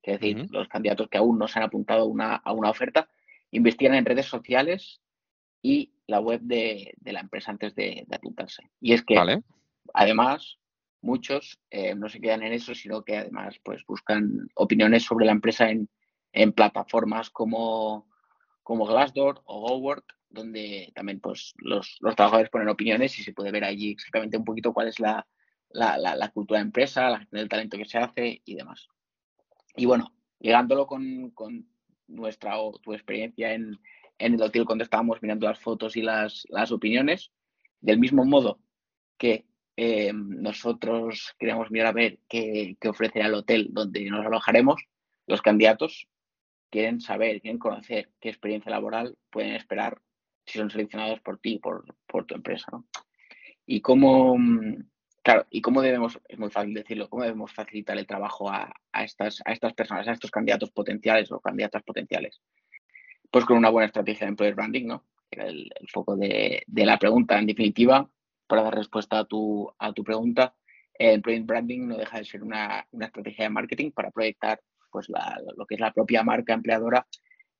es 0.02 0.18
decir, 0.18 0.46
los 0.50 0.68
candidatos 0.68 1.08
que 1.10 1.18
aún 1.18 1.38
no 1.38 1.46
se 1.46 1.58
han 1.58 1.66
apuntado 1.66 2.06
una, 2.06 2.36
a 2.36 2.52
una 2.52 2.70
oferta, 2.70 3.10
investigan 3.50 3.96
en 3.96 4.06
redes 4.06 4.24
sociales 4.24 5.02
y 5.60 5.92
la 6.06 6.20
web 6.20 6.40
de, 6.40 6.94
la 7.04 7.20
empresa 7.20 7.50
antes 7.50 7.74
de, 7.74 8.06
apuntarse. 8.10 8.70
Y 8.80 8.94
es 8.94 9.04
que, 9.04 9.16
además, 9.92 10.58
muchos 11.00 11.60
eh, 11.70 11.94
no 11.94 12.08
se 12.08 12.20
quedan 12.20 12.42
en 12.42 12.52
eso, 12.52 12.74
sino 12.74 13.02
que 13.02 13.16
además 13.16 13.58
pues, 13.62 13.84
buscan 13.86 14.48
opiniones 14.54 15.04
sobre 15.04 15.26
la 15.26 15.32
empresa 15.32 15.70
en, 15.70 15.88
en 16.32 16.52
plataformas 16.52 17.30
como, 17.30 18.08
como 18.62 18.86
Glassdoor 18.86 19.42
o 19.44 19.60
GoWork, 19.68 20.04
donde 20.30 20.92
también 20.94 21.20
pues, 21.20 21.54
los, 21.58 21.98
trabajadores 22.16 22.50
ponen 22.50 22.68
opiniones 22.68 23.18
y 23.18 23.22
se 23.22 23.32
puede 23.32 23.50
ver 23.50 23.64
allí 23.64 23.92
exactamente 23.92 24.36
un 24.36 24.44
poquito 24.44 24.72
cuál 24.72 24.88
es 24.88 25.00
la, 25.00 25.26
la, 25.70 26.30
cultura 26.32 26.60
de 26.60 26.66
empresa, 26.66 27.08
la 27.08 27.26
el 27.32 27.48
talento 27.48 27.76
que 27.76 27.84
se 27.84 27.98
hace 27.98 28.42
y 28.44 28.54
demás. 28.54 28.88
Y 29.76 29.86
bueno, 29.86 30.12
llegándolo 30.40 30.86
con, 30.86 31.30
con 31.30 31.66
nuestra 32.06 32.58
o 32.58 32.78
tu 32.78 32.92
experiencia 32.92 33.52
en, 33.52 33.78
en 34.18 34.34
el 34.34 34.42
hotel 34.42 34.64
cuando 34.64 34.84
estábamos 34.84 35.22
mirando 35.22 35.46
las 35.46 35.60
fotos 35.60 35.96
y 35.96 36.02
las, 36.02 36.46
las 36.50 36.72
opiniones, 36.72 37.32
del 37.80 37.98
mismo 37.98 38.24
modo 38.24 38.58
que 39.16 39.47
eh, 39.80 40.12
nosotros 40.12 41.36
queremos 41.38 41.70
mirar 41.70 41.88
a 41.88 41.92
ver 41.92 42.18
qué, 42.28 42.76
qué 42.80 42.88
ofrece 42.88 43.20
el 43.20 43.34
hotel 43.34 43.68
donde 43.70 44.04
nos 44.10 44.26
alojaremos, 44.26 44.82
los 45.28 45.40
candidatos 45.40 46.08
quieren 46.68 47.00
saber, 47.00 47.40
quieren 47.40 47.58
conocer 47.58 48.10
qué 48.20 48.28
experiencia 48.28 48.70
laboral 48.70 49.16
pueden 49.30 49.54
esperar 49.54 50.00
si 50.46 50.58
son 50.58 50.70
seleccionados 50.70 51.20
por 51.20 51.38
ti, 51.38 51.58
por, 51.58 51.84
por 52.06 52.24
tu 52.26 52.34
empresa. 52.34 52.66
¿no? 52.72 52.86
Y 53.66 53.80
cómo, 53.80 54.36
claro, 55.22 55.46
y 55.48 55.60
cómo 55.60 55.80
debemos, 55.80 56.18
es 56.28 56.38
muy 56.38 56.50
fácil 56.50 56.74
decirlo, 56.74 57.08
cómo 57.08 57.22
debemos 57.22 57.52
facilitar 57.52 57.96
el 57.98 58.06
trabajo 58.06 58.50
a, 58.50 58.72
a, 58.90 59.04
estas, 59.04 59.42
a 59.44 59.52
estas 59.52 59.74
personas, 59.74 60.08
a 60.08 60.12
estos 60.12 60.30
candidatos 60.30 60.72
potenciales 60.72 61.30
o 61.30 61.40
candidatas 61.40 61.84
potenciales 61.84 62.40
pues 63.30 63.44
con 63.44 63.56
una 63.56 63.70
buena 63.70 63.86
estrategia 63.86 64.26
de 64.26 64.30
employer 64.30 64.54
branding, 64.54 64.86
¿no? 64.86 65.04
Era 65.30 65.46
el, 65.46 65.70
foco 65.92 66.16
de, 66.16 66.64
la 66.66 66.98
pregunta. 66.98 67.38
En 67.38 67.46
definitiva, 67.46 68.08
para 68.48 68.62
dar 68.62 68.74
respuesta 68.74 69.20
a 69.20 69.24
tu, 69.24 69.72
a 69.78 69.92
tu 69.92 70.02
pregunta, 70.02 70.54
el 70.94 71.14
employer 71.16 71.42
branding 71.42 71.86
no 71.86 71.96
deja 71.96 72.18
de 72.18 72.24
ser 72.24 72.42
una, 72.42 72.86
estrategia 72.92 73.44
de 73.44 73.50
marketing 73.50 73.92
para 73.92 74.10
proyectar 74.10 74.60
pues, 74.90 75.06
lo 75.08 75.66
que 75.66 75.76
es 75.76 75.80
la 75.80 75.92
propia 75.92 76.24
marca 76.24 76.54
empleadora 76.54 77.06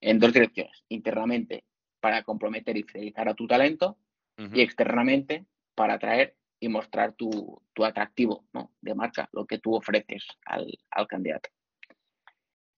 en 0.00 0.18
dos 0.18 0.32
direcciones. 0.32 0.84
Internamente, 0.88 1.64
para 2.00 2.22
comprometer 2.22 2.76
y 2.76 2.82
fidelizar 2.82 3.28
a 3.28 3.34
tu 3.34 3.46
talento, 3.46 3.98
y 4.36 4.60
externamente, 4.60 5.46
para 5.74 5.94
atraer 5.94 6.36
y 6.60 6.68
mostrar 6.68 7.12
tu, 7.14 7.60
atractivo 7.84 8.44
de 8.80 8.94
marca, 8.94 9.28
lo 9.32 9.46
que 9.46 9.58
tú 9.58 9.74
ofreces 9.74 10.24
al 10.44 11.06
candidato. 11.08 11.48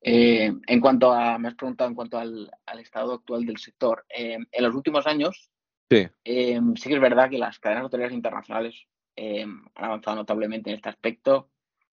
Eh, 0.03 0.51
en 0.67 0.81
cuanto 0.81 1.13
a, 1.13 1.39
me 1.39 1.49
has 1.49 1.55
preguntado 1.55 1.91
en 1.91 1.95
cuanto 1.95 2.19
al, 2.19 2.51
estado 2.79 3.15
actual 3.15 3.45
del 3.45 3.59
sector, 3.59 4.07
eh, 4.09 4.39
en 4.51 4.65
los 4.65 4.75
últimos 4.75 5.07
años 5.07 5.51
sí. 5.91 6.09
Eh, 6.25 6.61
sí. 6.77 6.89
que 6.89 6.95
es 6.95 7.01
verdad 7.01 7.29
que 7.29 7.39
las 7.39 7.59
cadenas 7.59 7.85
hoteleras 7.85 8.13
internacionales 8.13 8.87
han 9.17 9.65
avanzado 9.75 10.17
notablemente 10.17 10.71
en 10.71 10.77
este 10.77 10.89
aspecto. 10.89 11.51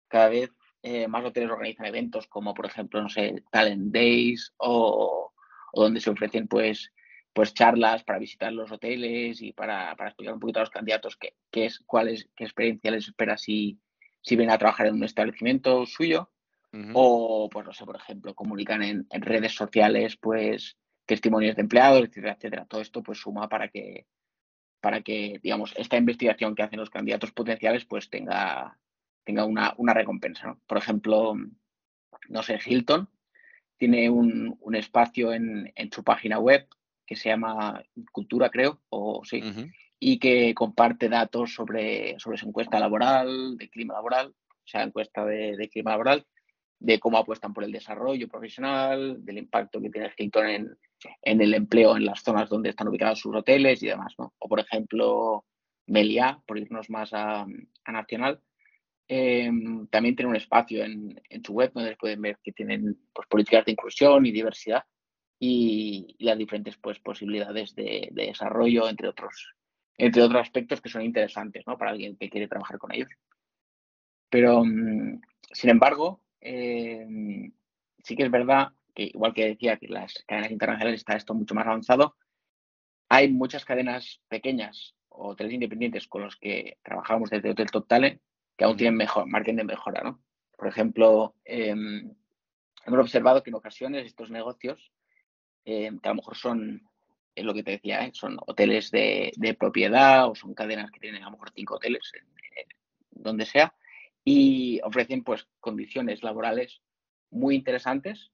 Cada 0.07 0.29
vez 0.29 0.51
más 1.09 1.25
hoteles 1.25 1.51
organizan 1.51 1.87
eventos 1.87 2.29
como, 2.29 2.55
por 2.55 2.67
ejemplo, 2.67 3.03
no 3.03 3.09
sé, 3.09 3.43
Talent 3.51 3.93
Days 3.93 4.55
o, 4.59 5.33
donde 5.73 6.01
se 6.01 6.11
ofrecen 6.11 6.49
pues, 6.49 6.93
pues 7.33 7.55
charlas 7.55 8.03
para 8.03 8.19
visitar 8.19 8.53
los 8.53 8.73
hoteles 8.73 9.43
y 9.43 9.53
para, 9.53 9.93
explicar 9.93 10.35
un 10.35 10.41
poquito 10.41 10.61
a 10.61 10.63
los 10.63 10.71
candidatos 10.71 11.17
qué, 11.17 11.35
es, 11.53 11.81
cuál 11.81 12.09
es, 12.09 12.29
qué 12.35 12.45
experiencia 12.45 12.91
les 12.91 13.09
espera 13.09 13.37
si, 13.37 13.79
si 14.23 14.37
vienen 14.37 14.55
a 14.55 14.59
trabajar 14.59 14.87
en 14.87 14.95
un 14.95 15.05
establecimiento 15.05 15.87
suyo. 15.87 16.31
O, 16.93 17.49
pues 17.51 17.65
no 17.65 17.73
sé, 17.73 17.87
por 17.87 17.97
ejemplo, 17.97 18.35
comunican 18.35 18.83
en, 18.83 19.07
redes 19.11 19.55
sociales, 19.55 20.19
pues, 20.19 20.77
testimonios 21.07 21.57
de 21.57 21.63
empleados, 21.63 22.03
etcétera, 22.03 22.35
etcétera. 22.35 22.67
Todo 22.67 22.81
esto, 22.81 23.03
pues, 23.03 23.19
suma 23.19 23.49
para 23.49 23.69
que, 23.69 24.07
para 24.81 25.01
que, 25.01 25.41
digamos, 25.43 25.73
esta 25.77 25.97
investigación 25.97 26.55
que 26.55 26.63
hacen 26.63 26.81
los 26.81 26.91
candidatos 26.91 27.33
potenciales, 27.33 27.85
pues, 27.85 28.11
tenga, 28.11 28.77
tenga 29.25 29.45
una, 29.45 29.95
recompensa, 29.95 30.57
Por 30.67 30.79
ejemplo, 30.79 31.35
no 32.29 32.43
sé, 32.43 32.59
Hilton 32.65 33.09
tiene 33.79 34.11
un, 34.11 34.59
espacio 34.75 35.33
en, 35.33 35.73
su 35.93 36.03
página 36.03 36.39
web 36.39 36.67
que 37.07 37.17
se 37.17 37.29
llama 37.29 37.83
Cultura, 38.11 38.51
creo, 38.51 38.81
o 38.89 39.23
sí, 39.25 39.43
y 39.99 40.19
que 40.19 40.55
comparte 40.55 41.09
datos 41.09 41.55
sobre, 41.55 42.19
sobre 42.19 42.37
su 42.37 42.49
encuesta 42.49 42.81
laboral, 42.81 43.57
de 43.57 43.69
clima 43.69 43.95
laboral, 43.95 44.35
o 44.49 44.67
sea, 44.67 44.83
encuesta 44.83 45.25
de 45.25 45.69
clima 45.71 45.93
laboral, 45.93 46.27
de 46.79 46.99
cómo 47.01 47.19
apuestan 47.19 47.55
por 47.55 47.65
el 47.65 47.73
desarrollo 47.73 48.29
profesional, 48.29 49.25
del 49.25 49.39
impacto 49.39 49.81
que 49.81 49.91
tiene 49.91 50.13
Hilton 50.17 50.47
en, 50.47 51.41
el 51.41 51.55
empleo 51.55 51.97
en 51.97 52.05
las 52.05 52.23
zonas 52.23 52.49
donde 52.49 52.71
están 52.71 52.89
ubicados 52.89 53.21
sus 53.21 53.35
hoteles 53.35 53.83
y 53.83 53.87
demás. 53.87 54.15
O, 54.17 54.49
por 54.49 54.61
ejemplo, 54.61 55.45
Melia, 55.87 56.41
por 56.47 56.59
irnos 56.59 56.91
más 56.91 57.11
a, 57.13 57.47
Nacional, 57.87 58.41
em, 59.09 59.87
también 59.89 60.17
tiene 60.17 60.31
un 60.31 60.37
espacio 60.37 60.85
en, 60.85 61.21
en, 61.31 61.45
su 61.45 61.53
web 61.53 61.73
donde 61.73 61.97
pueden 61.97 62.21
ver 62.21 62.39
que 62.43 62.53
tienen 62.53 62.99
pues, 63.13 63.27
políticas 63.29 63.65
de 63.65 63.73
inclusión 63.73 64.27
y 64.27 64.33
diversidad 64.33 64.83
y, 65.39 66.17
las 66.19 66.39
diferentes 66.39 66.77
pues, 66.77 66.99
posibilidades 67.01 67.75
de, 67.75 68.09
desarrollo, 68.13 68.89
entre 68.89 69.09
otros, 69.09 69.55
entre 69.97 70.23
otros 70.23 70.43
aspectos 70.43 70.81
que 70.81 70.89
son 70.89 71.03
interesantes 71.03 71.65
¿no? 71.67 71.77
para 71.77 71.91
alguien 71.93 72.17
que 72.17 72.31
quiere 72.31 72.49
trabajar 72.49 72.79
con 72.79 72.93
ellos. 72.93 73.11
Pero, 74.31 74.65
mm, 74.65 75.21
sin 75.53 75.71
embargo, 75.71 76.21
Em, 76.41 77.53
sí 78.03 78.17
que 78.17 78.25
es 78.25 78.31
verdad 78.31 78.73
que, 78.95 79.05
igual 79.05 79.35
que 79.35 79.47
decía 79.47 79.77
que 79.77 79.89
las 79.89 80.15
cadenas 80.27 80.51
internacionales 80.51 81.01
está 81.01 81.17
esto 81.17 81.35
mucho 81.35 81.55
más 81.55 81.67
avanzado, 81.67 82.17
hay 83.09 83.31
muchas 83.33 83.65
cadenas 83.65 84.21
pequeñas 84.29 84.95
o 85.09 85.29
hoteles 85.29 85.55
independientes 85.55 86.07
con 86.09 86.23
los 86.23 86.37
que 86.37 86.79
trabajamos 86.83 87.31
desde 87.31 87.51
Hotel 87.51 87.71
Top 87.71 87.87
Talent 87.87 88.21
que 88.57 88.65
aún 88.65 88.77
tienen 88.77 88.97
mejor, 88.97 89.27
margen 89.27 89.57
de 89.57 89.65
mejora, 89.65 90.03
¿no? 90.03 90.23
Por 90.57 90.69
ejemplo, 90.69 91.35
em, 91.45 92.15
hemos 92.87 93.01
observado 93.01 93.43
que 93.43 93.51
en 93.51 93.57
ocasiones 93.57 94.07
estos 94.07 94.31
negocios, 94.31 94.93
em, 95.65 95.99
que 95.99 96.09
a 96.09 96.13
lo 96.13 96.17
mejor 96.17 96.37
son, 96.37 96.89
es 97.35 97.45
lo 97.45 97.53
que 97.53 97.63
te 97.63 97.73
decía, 97.73 98.05
¿eh? 98.07 98.11
son 98.15 98.39
hoteles 98.47 98.91
de, 98.91 99.33
propiedad 99.59 100.29
o 100.31 100.35
son 100.35 100.55
cadenas 100.55 100.91
que 100.91 101.01
tienen 101.01 101.23
a 101.23 101.27
lo 101.27 101.33
mejor 101.33 101.51
cinco 101.55 101.75
hoteles 101.77 102.13
donde 103.11 103.45
sea, 103.45 103.75
y 104.29 104.81
ofrecen 104.83 105.23
pues 105.23 105.47
condiciones 105.61 106.25
laborales 106.25 106.83
muy 107.31 107.55
interesantes 107.55 108.33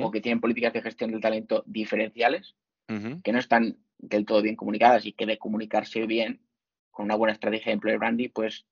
o 0.00 0.10
que 0.10 0.22
tienen 0.22 0.40
políticas 0.40 0.72
de 0.72 0.80
gestión 0.80 1.10
del 1.10 1.20
talento 1.20 1.62
diferenciales 1.66 2.56
que 2.86 3.32
no 3.32 3.38
están 3.38 3.76
del 3.98 4.24
todo 4.24 4.40
bien 4.40 4.56
comunicadas 4.56 5.04
y 5.04 5.12
que 5.12 5.26
de 5.26 5.36
comunicarse 5.36 6.06
bien 6.06 6.40
con 6.90 7.04
una 7.04 7.16
buena 7.16 7.34
estrategia 7.34 7.66
de 7.66 7.72
employer 7.74 7.98
branding 7.98 8.30
pues 8.32 8.64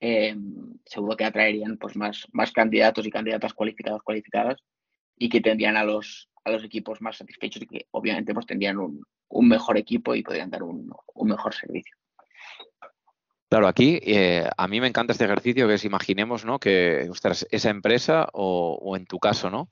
eh, 0.00 0.36
seguro 0.84 1.16
que 1.16 1.24
atraerían 1.24 1.78
pues 1.78 1.96
más, 1.96 2.26
más 2.32 2.52
candidatos 2.52 3.06
y 3.06 3.10
candidatas 3.10 3.54
cualificados 3.54 4.02
cualificadas 4.02 4.58
y 5.16 5.30
que 5.30 5.40
tendrían 5.40 5.78
a 5.78 5.84
los, 5.84 6.28
a 6.44 6.50
los 6.50 6.62
equipos 6.62 7.00
más 7.00 7.16
satisfechos 7.16 7.62
y 7.62 7.66
que 7.66 7.86
obviamente 7.90 8.34
pues 8.34 8.44
tendrían 8.44 8.78
un, 8.78 9.02
un 9.28 9.48
mejor 9.48 9.78
equipo 9.78 10.14
y 10.14 10.22
podrían 10.22 10.50
dar 10.50 10.62
un, 10.62 10.92
un 11.14 11.28
mejor 11.28 11.54
servicio. 11.54 11.96
Claro, 13.48 13.66
aquí 13.66 13.98
eh, 14.02 14.46
a 14.58 14.68
mí 14.68 14.78
me 14.78 14.88
encanta 14.88 15.12
este 15.12 15.24
ejercicio 15.24 15.66
que 15.66 15.74
es 15.74 15.84
imaginemos 15.86 16.44
¿no? 16.44 16.58
que 16.58 17.10
esa 17.50 17.70
empresa 17.70 18.28
o, 18.34 18.94
en 18.94 19.06
tu 19.06 19.18
caso, 19.18 19.48
¿no? 19.48 19.70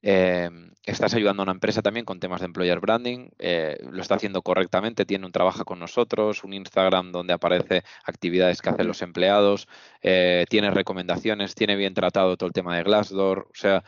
Eh, 0.00 0.48
estás 0.84 1.14
ayudando 1.14 1.42
a 1.42 1.44
una 1.44 1.52
empresa 1.52 1.82
también 1.82 2.04
con 2.04 2.20
temas 2.20 2.40
de 2.40 2.46
employer 2.46 2.80
branding, 2.80 3.28
eh, 3.38 3.78
lo 3.90 4.00
está 4.00 4.14
haciendo 4.16 4.42
correctamente, 4.42 5.04
tiene 5.04 5.26
un 5.26 5.32
trabajo 5.32 5.64
con 5.64 5.78
nosotros, 5.78 6.42
un 6.44 6.52
Instagram 6.52 7.10
donde 7.12 7.32
aparece 7.32 7.82
actividades 8.04 8.60
que 8.60 8.70
hacen 8.70 8.86
los 8.86 9.02
empleados, 9.02 9.68
tiene 10.00 10.70
recomendaciones, 10.70 11.54
tiene 11.54 11.76
bien 11.76 11.94
tratado 11.94 12.36
todo 12.36 12.48
el 12.48 12.52
tema 12.52 12.76
de 12.76 12.84
Glassdoor, 12.84 13.48
o 13.50 13.54
sea, 13.54 13.84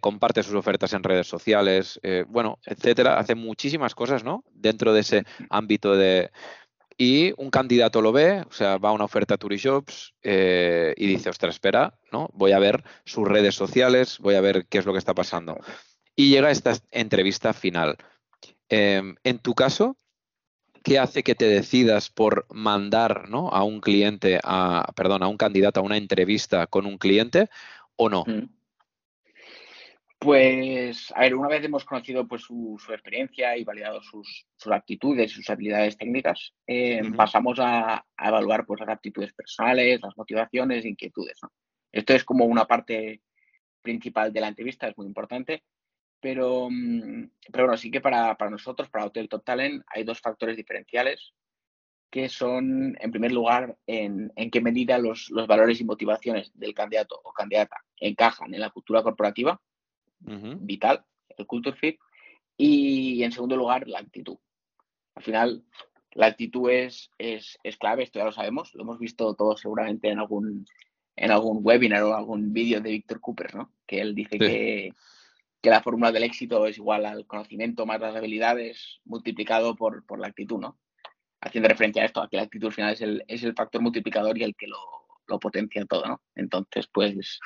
comparte 0.00 0.42
sus 0.42 0.54
ofertas 0.54 0.92
en 0.92 1.04
redes 1.04 1.28
sociales, 1.28 2.00
bueno, 2.26 2.58
etcétera, 2.64 3.18
hace 3.18 3.36
muchísimas 3.36 3.94
cosas, 3.94 4.24
¿no? 4.24 4.44
Dentro 4.52 4.92
de 4.92 5.00
ese 5.00 5.24
ámbito 5.50 5.96
de, 5.96 6.30
y 7.00 7.32
un 7.36 7.50
candidato 7.50 8.02
lo 8.02 8.10
ve, 8.10 8.40
o 8.40 8.52
sea, 8.52 8.76
va 8.76 8.88
a 8.88 8.92
una 8.92 9.04
oferta 9.04 9.34
a 9.34 9.38
Turijobs 9.38 10.14
eh, 10.20 10.94
y 10.96 11.06
dice, 11.06 11.30
ostras, 11.30 11.54
espera, 11.54 11.96
¿no? 12.10 12.28
Voy 12.34 12.50
a 12.50 12.58
ver 12.58 12.82
sus 13.04 13.26
redes 13.26 13.54
sociales, 13.54 14.18
voy 14.18 14.34
a 14.34 14.40
ver 14.40 14.66
qué 14.66 14.78
es 14.78 14.84
lo 14.84 14.92
que 14.92 14.98
está 14.98 15.14
pasando. 15.14 15.56
Y 16.16 16.30
llega 16.30 16.50
esta 16.50 16.76
entrevista 16.90 17.52
final. 17.52 17.96
Em, 18.68 19.14
en 19.22 19.38
tu 19.38 19.54
caso, 19.54 19.96
¿qué 20.82 20.98
hace 20.98 21.22
que 21.22 21.36
te 21.36 21.46
decidas 21.46 22.10
por 22.10 22.46
mandar 22.50 23.28
¿no? 23.28 23.48
a 23.50 23.62
un 23.62 23.80
cliente, 23.80 24.40
a, 24.42 24.92
perdón, 24.96 25.22
a 25.22 25.28
un 25.28 25.36
candidato 25.36 25.78
a 25.78 25.84
una 25.84 25.96
entrevista 25.96 26.66
con 26.66 26.84
un 26.84 26.98
cliente 26.98 27.48
o 27.94 28.08
no? 28.08 28.24
Pues, 30.20 31.12
a 31.14 31.20
ver, 31.20 31.36
una 31.36 31.48
vez 31.48 31.64
hemos 31.64 31.84
conocido 31.84 32.26
pues, 32.26 32.42
su, 32.42 32.76
experiencia 32.90 33.56
y 33.56 33.62
validado 33.62 34.02
sus, 34.02 34.46
sus, 34.56 34.72
aptitudes 34.72 35.30
y 35.30 35.34
sus 35.34 35.48
habilidades 35.48 35.96
técnicas, 35.96 36.54
eh, 36.66 37.00
pasamos 37.16 37.58
a, 37.60 38.04
evaluar 38.18 38.66
pues, 38.66 38.80
las 38.80 38.88
aptitudes 38.88 39.32
personales, 39.32 40.00
las 40.02 40.16
motivaciones 40.16 40.84
e 40.84 40.88
inquietudes. 40.88 41.38
Esto 41.92 42.14
es 42.14 42.24
como 42.24 42.46
una 42.46 42.64
parte 42.64 43.22
principal 43.80 44.32
de 44.32 44.40
la 44.40 44.48
entrevista, 44.48 44.88
es 44.88 44.96
muy 44.96 45.06
importante, 45.06 45.62
pero, 46.20 46.68
mm, 46.68 47.30
pero 47.52 47.64
bueno, 47.64 47.76
sí 47.76 47.90
que 47.90 48.00
para, 48.00 48.36
para 48.36 48.50
nosotros, 48.50 48.90
para 48.90 49.06
Hotel 49.06 49.28
Top 49.28 49.44
Talent, 49.44 49.84
hay 49.86 50.02
dos 50.02 50.20
factores 50.20 50.56
diferenciales 50.56 51.32
que 52.10 52.28
son, 52.28 52.96
en 53.00 53.10
primer 53.10 53.32
lugar, 53.32 53.76
en, 53.86 54.32
en 54.34 54.50
qué 54.50 54.60
medida 54.60 54.98
los, 54.98 55.30
los, 55.30 55.46
valores 55.46 55.80
y 55.80 55.84
motivaciones 55.84 56.50
del 56.54 56.74
candidato 56.74 57.20
o 57.22 57.32
candidata 57.32 57.76
encajan 58.00 58.52
en 58.54 58.60
la 58.60 58.70
cultura 58.70 59.02
corporativa, 59.02 59.60
vital, 60.20 61.04
el 61.36 61.46
culture 61.46 61.76
fit, 61.76 61.98
y 62.56 63.22
en 63.22 63.32
segundo 63.32 63.56
lugar, 63.56 63.86
la 63.86 64.00
actitud. 64.00 64.36
Al 65.14 65.22
final, 65.22 65.64
la 66.12 66.26
actitud 66.26 66.70
es, 66.70 67.10
es, 67.18 67.58
es, 67.62 67.76
clave, 67.76 68.02
esto 68.02 68.18
ya 68.18 68.24
lo 68.24 68.32
sabemos, 68.32 68.74
lo 68.74 68.82
hemos 68.82 68.98
visto 68.98 69.34
todos 69.34 69.60
seguramente 69.60 70.08
en 70.08 70.18
algún, 70.18 70.66
en 71.16 71.30
algún 71.30 71.60
webinar 71.62 72.02
o 72.02 72.14
algún 72.14 72.52
vídeo 72.52 72.80
de 72.80 72.90
Víctor 72.90 73.20
Cooper, 73.20 73.54
¿no? 73.54 73.72
Que 73.86 74.00
él 74.00 74.14
dice 74.14 74.38
que, 74.38 74.92
que, 75.60 75.70
la 75.70 75.82
fórmula 75.82 76.12
del 76.12 76.24
éxito 76.24 76.66
es 76.66 76.78
igual 76.78 77.06
al 77.06 77.26
conocimiento 77.26 77.86
más 77.86 78.00
las 78.00 78.16
habilidades 78.16 79.00
multiplicado 79.04 79.76
por, 79.76 80.04
por 80.04 80.18
la 80.18 80.28
actitud, 80.28 80.58
¿no? 80.58 80.78
haciendo 81.40 81.68
referencia 81.68 82.02
a 82.02 82.06
esto, 82.06 82.20
a 82.20 82.28
que 82.28 82.36
la 82.36 82.44
actitud 82.44 82.70
final 82.70 82.92
es 82.92 83.00
el, 83.00 83.24
es 83.28 83.42
el 83.42 83.54
factor 83.54 83.80
multiplicador 83.80 84.36
y 84.38 84.42
el 84.42 84.54
que 84.54 84.66
lo, 84.66 84.78
lo 85.26 85.38
potencia 85.38 85.84
todo, 85.84 86.06
¿no? 86.06 86.22
Entonces, 86.34 86.88
pues, 86.92 87.38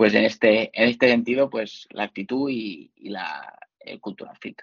pues 0.00 0.14
en 0.14 0.24
este, 0.24 0.70
en 0.72 0.88
este 0.88 1.10
sentido, 1.10 1.50
pues 1.50 1.86
la 1.90 2.04
actitud 2.04 2.48
y, 2.48 2.90
la 3.10 3.54
el 3.80 4.00
cultural 4.00 4.34
fit. 4.40 4.58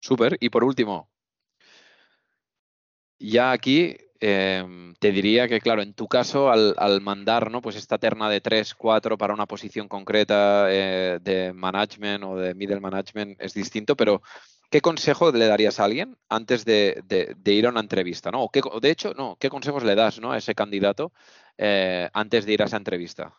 Súper. 0.00 0.36
Y 0.40 0.48
por 0.48 0.64
último, 0.64 1.08
ya 3.16 3.52
aquí 3.52 3.96
em, 4.18 4.92
te 4.96 5.12
diría 5.12 5.46
que, 5.46 5.60
claro, 5.60 5.82
en 5.82 5.94
tu 5.94 6.08
caso, 6.08 6.50
al, 6.50 6.74
al, 6.78 7.00
mandar 7.00 7.52
¿no? 7.52 7.62
pues 7.62 7.76
esta 7.76 7.96
terna 7.96 8.28
de 8.28 8.40
3, 8.40 8.74
4 8.74 9.16
para 9.16 9.34
una 9.34 9.46
posición 9.46 9.86
concreta 9.86 10.66
eh, 10.70 11.20
de 11.22 11.52
management 11.52 12.24
o 12.24 12.34
de 12.34 12.54
middle 12.56 12.80
management 12.80 13.40
es 13.40 13.54
distinto, 13.54 13.96
pero 13.96 14.20
¿qué 14.68 14.80
consejo 14.80 15.30
le 15.30 15.46
darías 15.46 15.78
a 15.78 15.84
alguien 15.84 16.18
antes 16.28 16.64
de, 16.64 17.04
ir 17.44 17.66
a 17.66 17.70
una 17.70 17.78
entrevista? 17.78 18.32
¿no? 18.32 18.50
de 18.82 18.90
hecho, 18.90 19.14
no, 19.14 19.36
¿qué 19.38 19.48
consejos 19.48 19.84
le 19.84 19.94
das 19.94 20.18
¿no? 20.18 20.32
a 20.32 20.38
ese 20.38 20.56
candidato 20.56 21.12
eh, 21.56 22.10
antes 22.12 22.46
de 22.46 22.52
ir 22.54 22.60
a 22.60 22.64
esa 22.64 22.78
entrevista? 22.78 23.32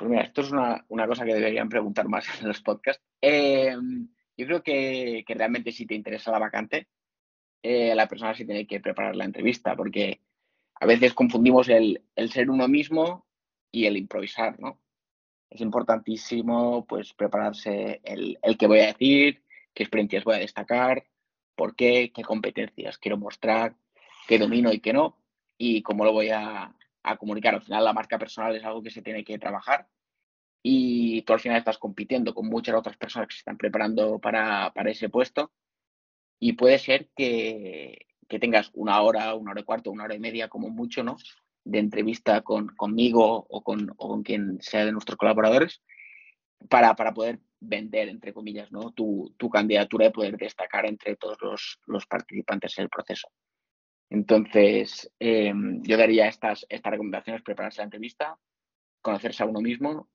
Pues 0.00 0.10
mira, 0.10 0.22
esto 0.22 0.40
es 0.40 0.50
una, 0.50 1.06
cosa 1.06 1.26
que 1.26 1.34
deberían 1.34 1.68
preguntar 1.68 2.08
más 2.08 2.26
en 2.40 2.48
los 2.48 2.62
podcasts. 2.62 3.04
Eh, 3.20 3.76
yo 4.34 4.46
creo 4.46 4.62
que, 4.62 5.22
realmente 5.28 5.72
si 5.72 5.84
te 5.84 5.94
interesa 5.94 6.30
la 6.30 6.38
vacante, 6.38 6.88
eh, 7.62 7.94
la 7.94 8.08
persona 8.08 8.34
sí 8.34 8.46
tiene 8.46 8.66
que 8.66 8.80
preparar 8.80 9.14
la 9.14 9.26
entrevista, 9.26 9.76
porque 9.76 10.22
a 10.76 10.86
veces 10.86 11.12
confundimos 11.12 11.68
el, 11.68 12.02
ser 12.30 12.48
uno 12.48 12.66
mismo 12.66 13.26
y 13.70 13.84
el 13.84 13.98
improvisar, 13.98 14.58
¿no? 14.58 14.80
Es 15.50 15.60
importantísimo 15.60 16.86
pues 16.86 17.12
prepararse 17.12 18.00
el, 18.02 18.38
el 18.40 18.56
que 18.56 18.68
voy 18.68 18.78
a 18.78 18.86
decir, 18.86 19.42
qué 19.74 19.82
experiencias 19.82 20.24
voy 20.24 20.36
a 20.36 20.38
destacar, 20.38 21.04
por 21.54 21.76
qué, 21.76 22.10
qué 22.10 22.22
competencias 22.22 22.96
quiero 22.96 23.18
mostrar, 23.18 23.76
qué 24.26 24.38
domino 24.38 24.72
y 24.72 24.80
qué 24.80 24.94
no, 24.94 25.18
y 25.58 25.82
cómo 25.82 26.06
lo 26.06 26.14
voy 26.14 26.30
a, 26.30 26.74
comunicar. 27.18 27.54
Al 27.54 27.62
final 27.62 27.84
la 27.84 27.92
marca 27.92 28.18
personal 28.18 28.54
es 28.56 28.64
algo 28.64 28.82
que 28.82 28.90
se 28.90 29.02
tiene 29.02 29.24
que 29.24 29.38
trabajar 29.38 29.88
y 30.62 31.22
tú 31.22 31.32
al 31.32 31.40
final 31.40 31.58
estás 31.58 31.78
compitiendo 31.78 32.34
con 32.34 32.48
muchas 32.48 32.74
otras 32.74 32.96
personas 32.96 33.28
que 33.28 33.34
se 33.34 33.38
están 33.38 33.56
preparando 33.56 34.18
para, 34.18 34.72
ese 34.86 35.08
puesto 35.08 35.52
y 36.38 36.52
puede 36.52 36.78
ser 36.78 37.08
que, 37.16 38.06
tengas 38.40 38.70
una 38.74 39.00
hora, 39.00 39.34
una 39.34 39.52
hora 39.52 39.60
y 39.60 39.64
cuarto, 39.64 39.90
una 39.90 40.04
hora 40.04 40.14
y 40.14 40.20
media 40.20 40.48
como 40.48 40.70
mucho, 40.70 41.02
¿no? 41.02 41.16
De 41.64 41.78
entrevista 41.78 42.42
con, 42.42 42.68
conmigo 42.76 43.46
o 43.48 43.62
con, 43.62 43.90
o 43.96 44.08
con 44.08 44.22
quien 44.22 44.60
sea 44.62 44.84
de 44.84 44.92
nuestros 44.92 45.16
colaboradores 45.16 45.82
para, 46.68 46.94
para 46.94 47.12
poder 47.12 47.40
vender, 47.60 48.08
entre 48.08 48.32
comillas, 48.32 48.70
¿no? 48.72 48.92
tu, 48.92 49.34
tu 49.36 49.50
candidatura 49.50 50.06
y 50.06 50.10
poder 50.10 50.36
destacar 50.36 50.86
entre 50.86 51.16
todos 51.16 51.38
los, 51.42 51.80
los 51.86 52.06
participantes 52.06 52.78
en 52.78 52.84
el 52.84 52.90
proceso. 52.90 53.28
Entonces, 54.10 55.10
em, 55.20 55.82
yo 55.82 55.96
daría 55.96 56.26
estas, 56.26 56.66
estas 56.68 56.90
recomendaciones, 56.90 57.42
prepararse 57.42 57.78
la 57.78 57.84
entrevista, 57.84 58.38
conocerse 59.00 59.44
a 59.44 59.46
uno 59.46 59.60
mismo 59.60 60.10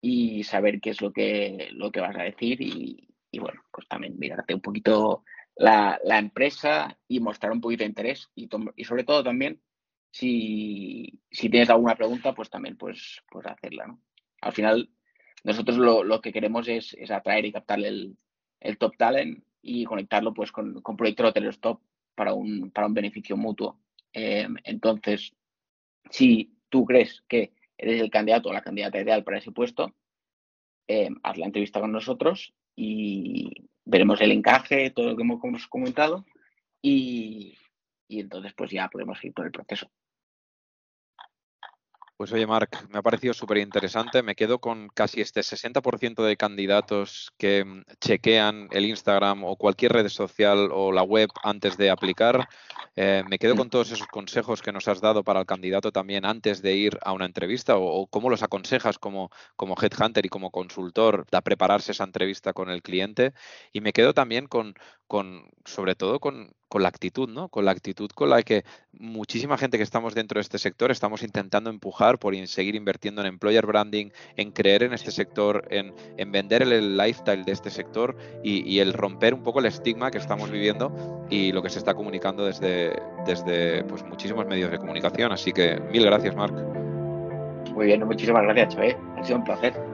y 0.00 0.44
saber 0.44 0.80
qué 0.80 0.90
es 0.90 1.00
lo 1.02 1.12
que, 1.12 1.68
lo 1.72 1.90
que 1.90 2.00
vas 2.00 2.16
a 2.16 2.22
decir 2.22 2.62
y, 2.62 3.08
y 3.30 3.38
bueno, 3.40 3.60
pues 3.72 3.88
también 3.88 4.18
mirarte 4.18 4.54
un 4.54 4.60
poquito 4.60 5.24
la, 5.56 5.98
la, 6.04 6.18
empresa 6.18 6.96
y 7.08 7.20
mostrar 7.20 7.52
un 7.52 7.60
poquito 7.60 7.82
de 7.82 7.88
interés 7.88 8.30
y, 8.36 8.48
y 8.76 8.84
sobre 8.84 9.04
todo 9.04 9.24
también 9.24 9.60
si, 10.12 11.20
si, 11.30 11.48
tienes 11.48 11.70
alguna 11.70 11.96
pregunta, 11.96 12.34
pues 12.34 12.48
también 12.50 12.76
pues, 12.76 13.20
pues 13.30 13.46
hacerla. 13.46 13.88
¿no? 13.88 14.00
Al 14.42 14.52
final, 14.52 14.90
nosotros 15.42 15.76
lo, 15.76 16.20
que 16.20 16.32
queremos 16.32 16.68
es, 16.68 16.96
atraer 17.10 17.46
y 17.46 17.52
captar 17.52 17.80
el, 17.80 18.16
top 18.78 18.96
talent 18.96 19.44
y 19.60 19.84
conectarlo 19.84 20.32
pues 20.32 20.52
con, 20.52 20.80
con 20.82 20.96
proyectos 20.96 21.30
hoteleros 21.30 21.60
top 21.60 21.80
para 22.14 22.34
un, 22.34 22.70
para 22.70 22.86
un 22.86 22.94
beneficio 22.94 23.36
mutuo. 23.36 23.78
Em, 24.12 24.56
entonces, 24.64 25.34
si 26.10 26.56
tú 26.68 26.84
crees 26.84 27.22
que 27.28 27.52
eres 27.76 28.00
el 28.00 28.10
candidato 28.10 28.48
o 28.48 28.52
la 28.52 28.62
candidata 28.62 29.00
ideal 29.00 29.24
para 29.24 29.38
ese 29.38 29.52
puesto, 29.52 29.94
em, 30.86 31.16
haz 31.22 31.38
la 31.38 31.46
entrevista 31.46 31.80
con 31.80 31.92
nosotros 31.92 32.54
y 32.76 33.68
veremos 33.84 34.20
el 34.20 34.32
encaje, 34.32 34.90
todo 34.90 35.10
lo 35.10 35.16
que 35.16 35.22
hemos 35.22 35.68
comentado 35.68 36.24
y, 36.82 37.58
y 38.08 38.20
entonces 38.20 38.52
pues 38.54 38.70
ya 38.70 38.88
podemos 38.88 39.22
ir 39.24 39.32
por 39.32 39.46
el 39.46 39.52
proceso. 39.52 39.90
Pues 42.16 42.30
oye, 42.32 42.46
Marc, 42.46 42.88
me 42.90 42.98
ha 43.00 43.02
parecido 43.02 43.34
súper 43.34 43.58
interesante. 43.58 44.22
Me 44.22 44.36
quedo 44.36 44.60
con 44.60 44.88
casi 44.88 45.20
este 45.20 45.40
60% 45.40 46.22
de 46.22 46.36
candidatos 46.36 47.32
que 47.36 47.64
mm, 47.64 47.82
chequean 48.00 48.68
el 48.70 48.84
Instagram 48.84 49.42
o 49.42 49.56
cualquier 49.56 49.94
red 49.94 50.08
social 50.08 50.70
o 50.72 50.92
la 50.92 51.02
web 51.02 51.28
antes 51.42 51.76
de 51.76 51.90
aplicar. 51.90 52.48
Eh, 52.94 53.24
me 53.28 53.38
quedo 53.40 53.56
con 53.56 53.68
todos 53.68 53.90
esos 53.90 54.06
consejos 54.06 54.62
que 54.62 54.70
nos 54.70 54.86
has 54.86 55.00
dado 55.00 55.24
para 55.24 55.40
el 55.40 55.46
candidato 55.46 55.90
también 55.90 56.24
antes 56.24 56.62
de 56.62 56.76
ir 56.76 56.96
a 57.02 57.12
una 57.12 57.24
entrevista 57.24 57.76
o, 57.78 58.06
cómo 58.06 58.30
los 58.30 58.44
aconsejas 58.44 59.00
como, 59.00 59.30
como 59.56 59.74
headhunter 59.74 60.24
y 60.24 60.28
como 60.28 60.52
consultor 60.52 61.26
a 61.32 61.40
prepararse 61.40 61.90
esa 61.90 62.04
entrevista 62.04 62.52
con 62.52 62.70
el 62.70 62.82
cliente. 62.82 63.32
Y 63.72 63.80
me 63.80 63.92
quedo 63.92 64.14
también 64.14 64.46
con, 64.46 64.74
con 65.14 65.44
sobre 65.64 65.94
todo 65.94 66.18
con, 66.18 66.50
con 66.66 66.82
la 66.82 66.88
actitud, 66.88 67.28
¿no? 67.28 67.48
Con 67.48 67.64
la 67.64 67.70
actitud 67.70 68.10
con 68.16 68.30
la 68.30 68.42
que 68.42 68.64
muchísima 68.90 69.56
gente 69.56 69.76
que 69.76 69.84
estamos 69.84 70.12
dentro 70.12 70.38
de 70.38 70.40
este 70.40 70.58
sector 70.58 70.90
estamos 70.90 71.22
intentando 71.22 71.70
empujar 71.70 72.18
por 72.18 72.34
seguir 72.48 72.74
invirtiendo 72.74 73.20
en 73.20 73.28
employer 73.28 73.64
branding, 73.64 74.08
en 74.34 74.50
creer 74.50 74.82
en 74.82 74.92
este 74.92 75.12
sector, 75.12 75.68
en, 75.70 75.94
vender 76.32 76.62
el, 76.62 76.96
lifestyle 76.96 77.44
de 77.44 77.52
este 77.52 77.70
sector 77.70 78.16
y, 78.42 78.80
el 78.80 78.92
romper 78.92 79.34
un 79.34 79.44
poco 79.44 79.60
el 79.60 79.66
estigma 79.66 80.10
que 80.10 80.18
estamos 80.18 80.50
viviendo 80.50 80.92
y 81.30 81.52
lo 81.52 81.62
que 81.62 81.70
se 81.70 81.78
está 81.78 81.94
comunicando 81.94 82.44
desde, 82.44 83.00
desde 83.24 83.84
pues, 83.84 84.02
muchísimos 84.02 84.46
medios 84.46 84.72
de 84.72 84.78
comunicación. 84.78 85.30
Así 85.30 85.52
que 85.52 85.78
mil 85.92 86.04
gracias, 86.04 86.34
Marc. 86.34 86.56
Muy 87.72 87.86
bien, 87.86 88.04
muchísimas 88.04 88.42
gracias, 88.42 88.74
Choe. 88.74 88.96
Ha 89.16 89.22
sido 89.22 89.38
un 89.38 89.44
placer. 89.44 89.93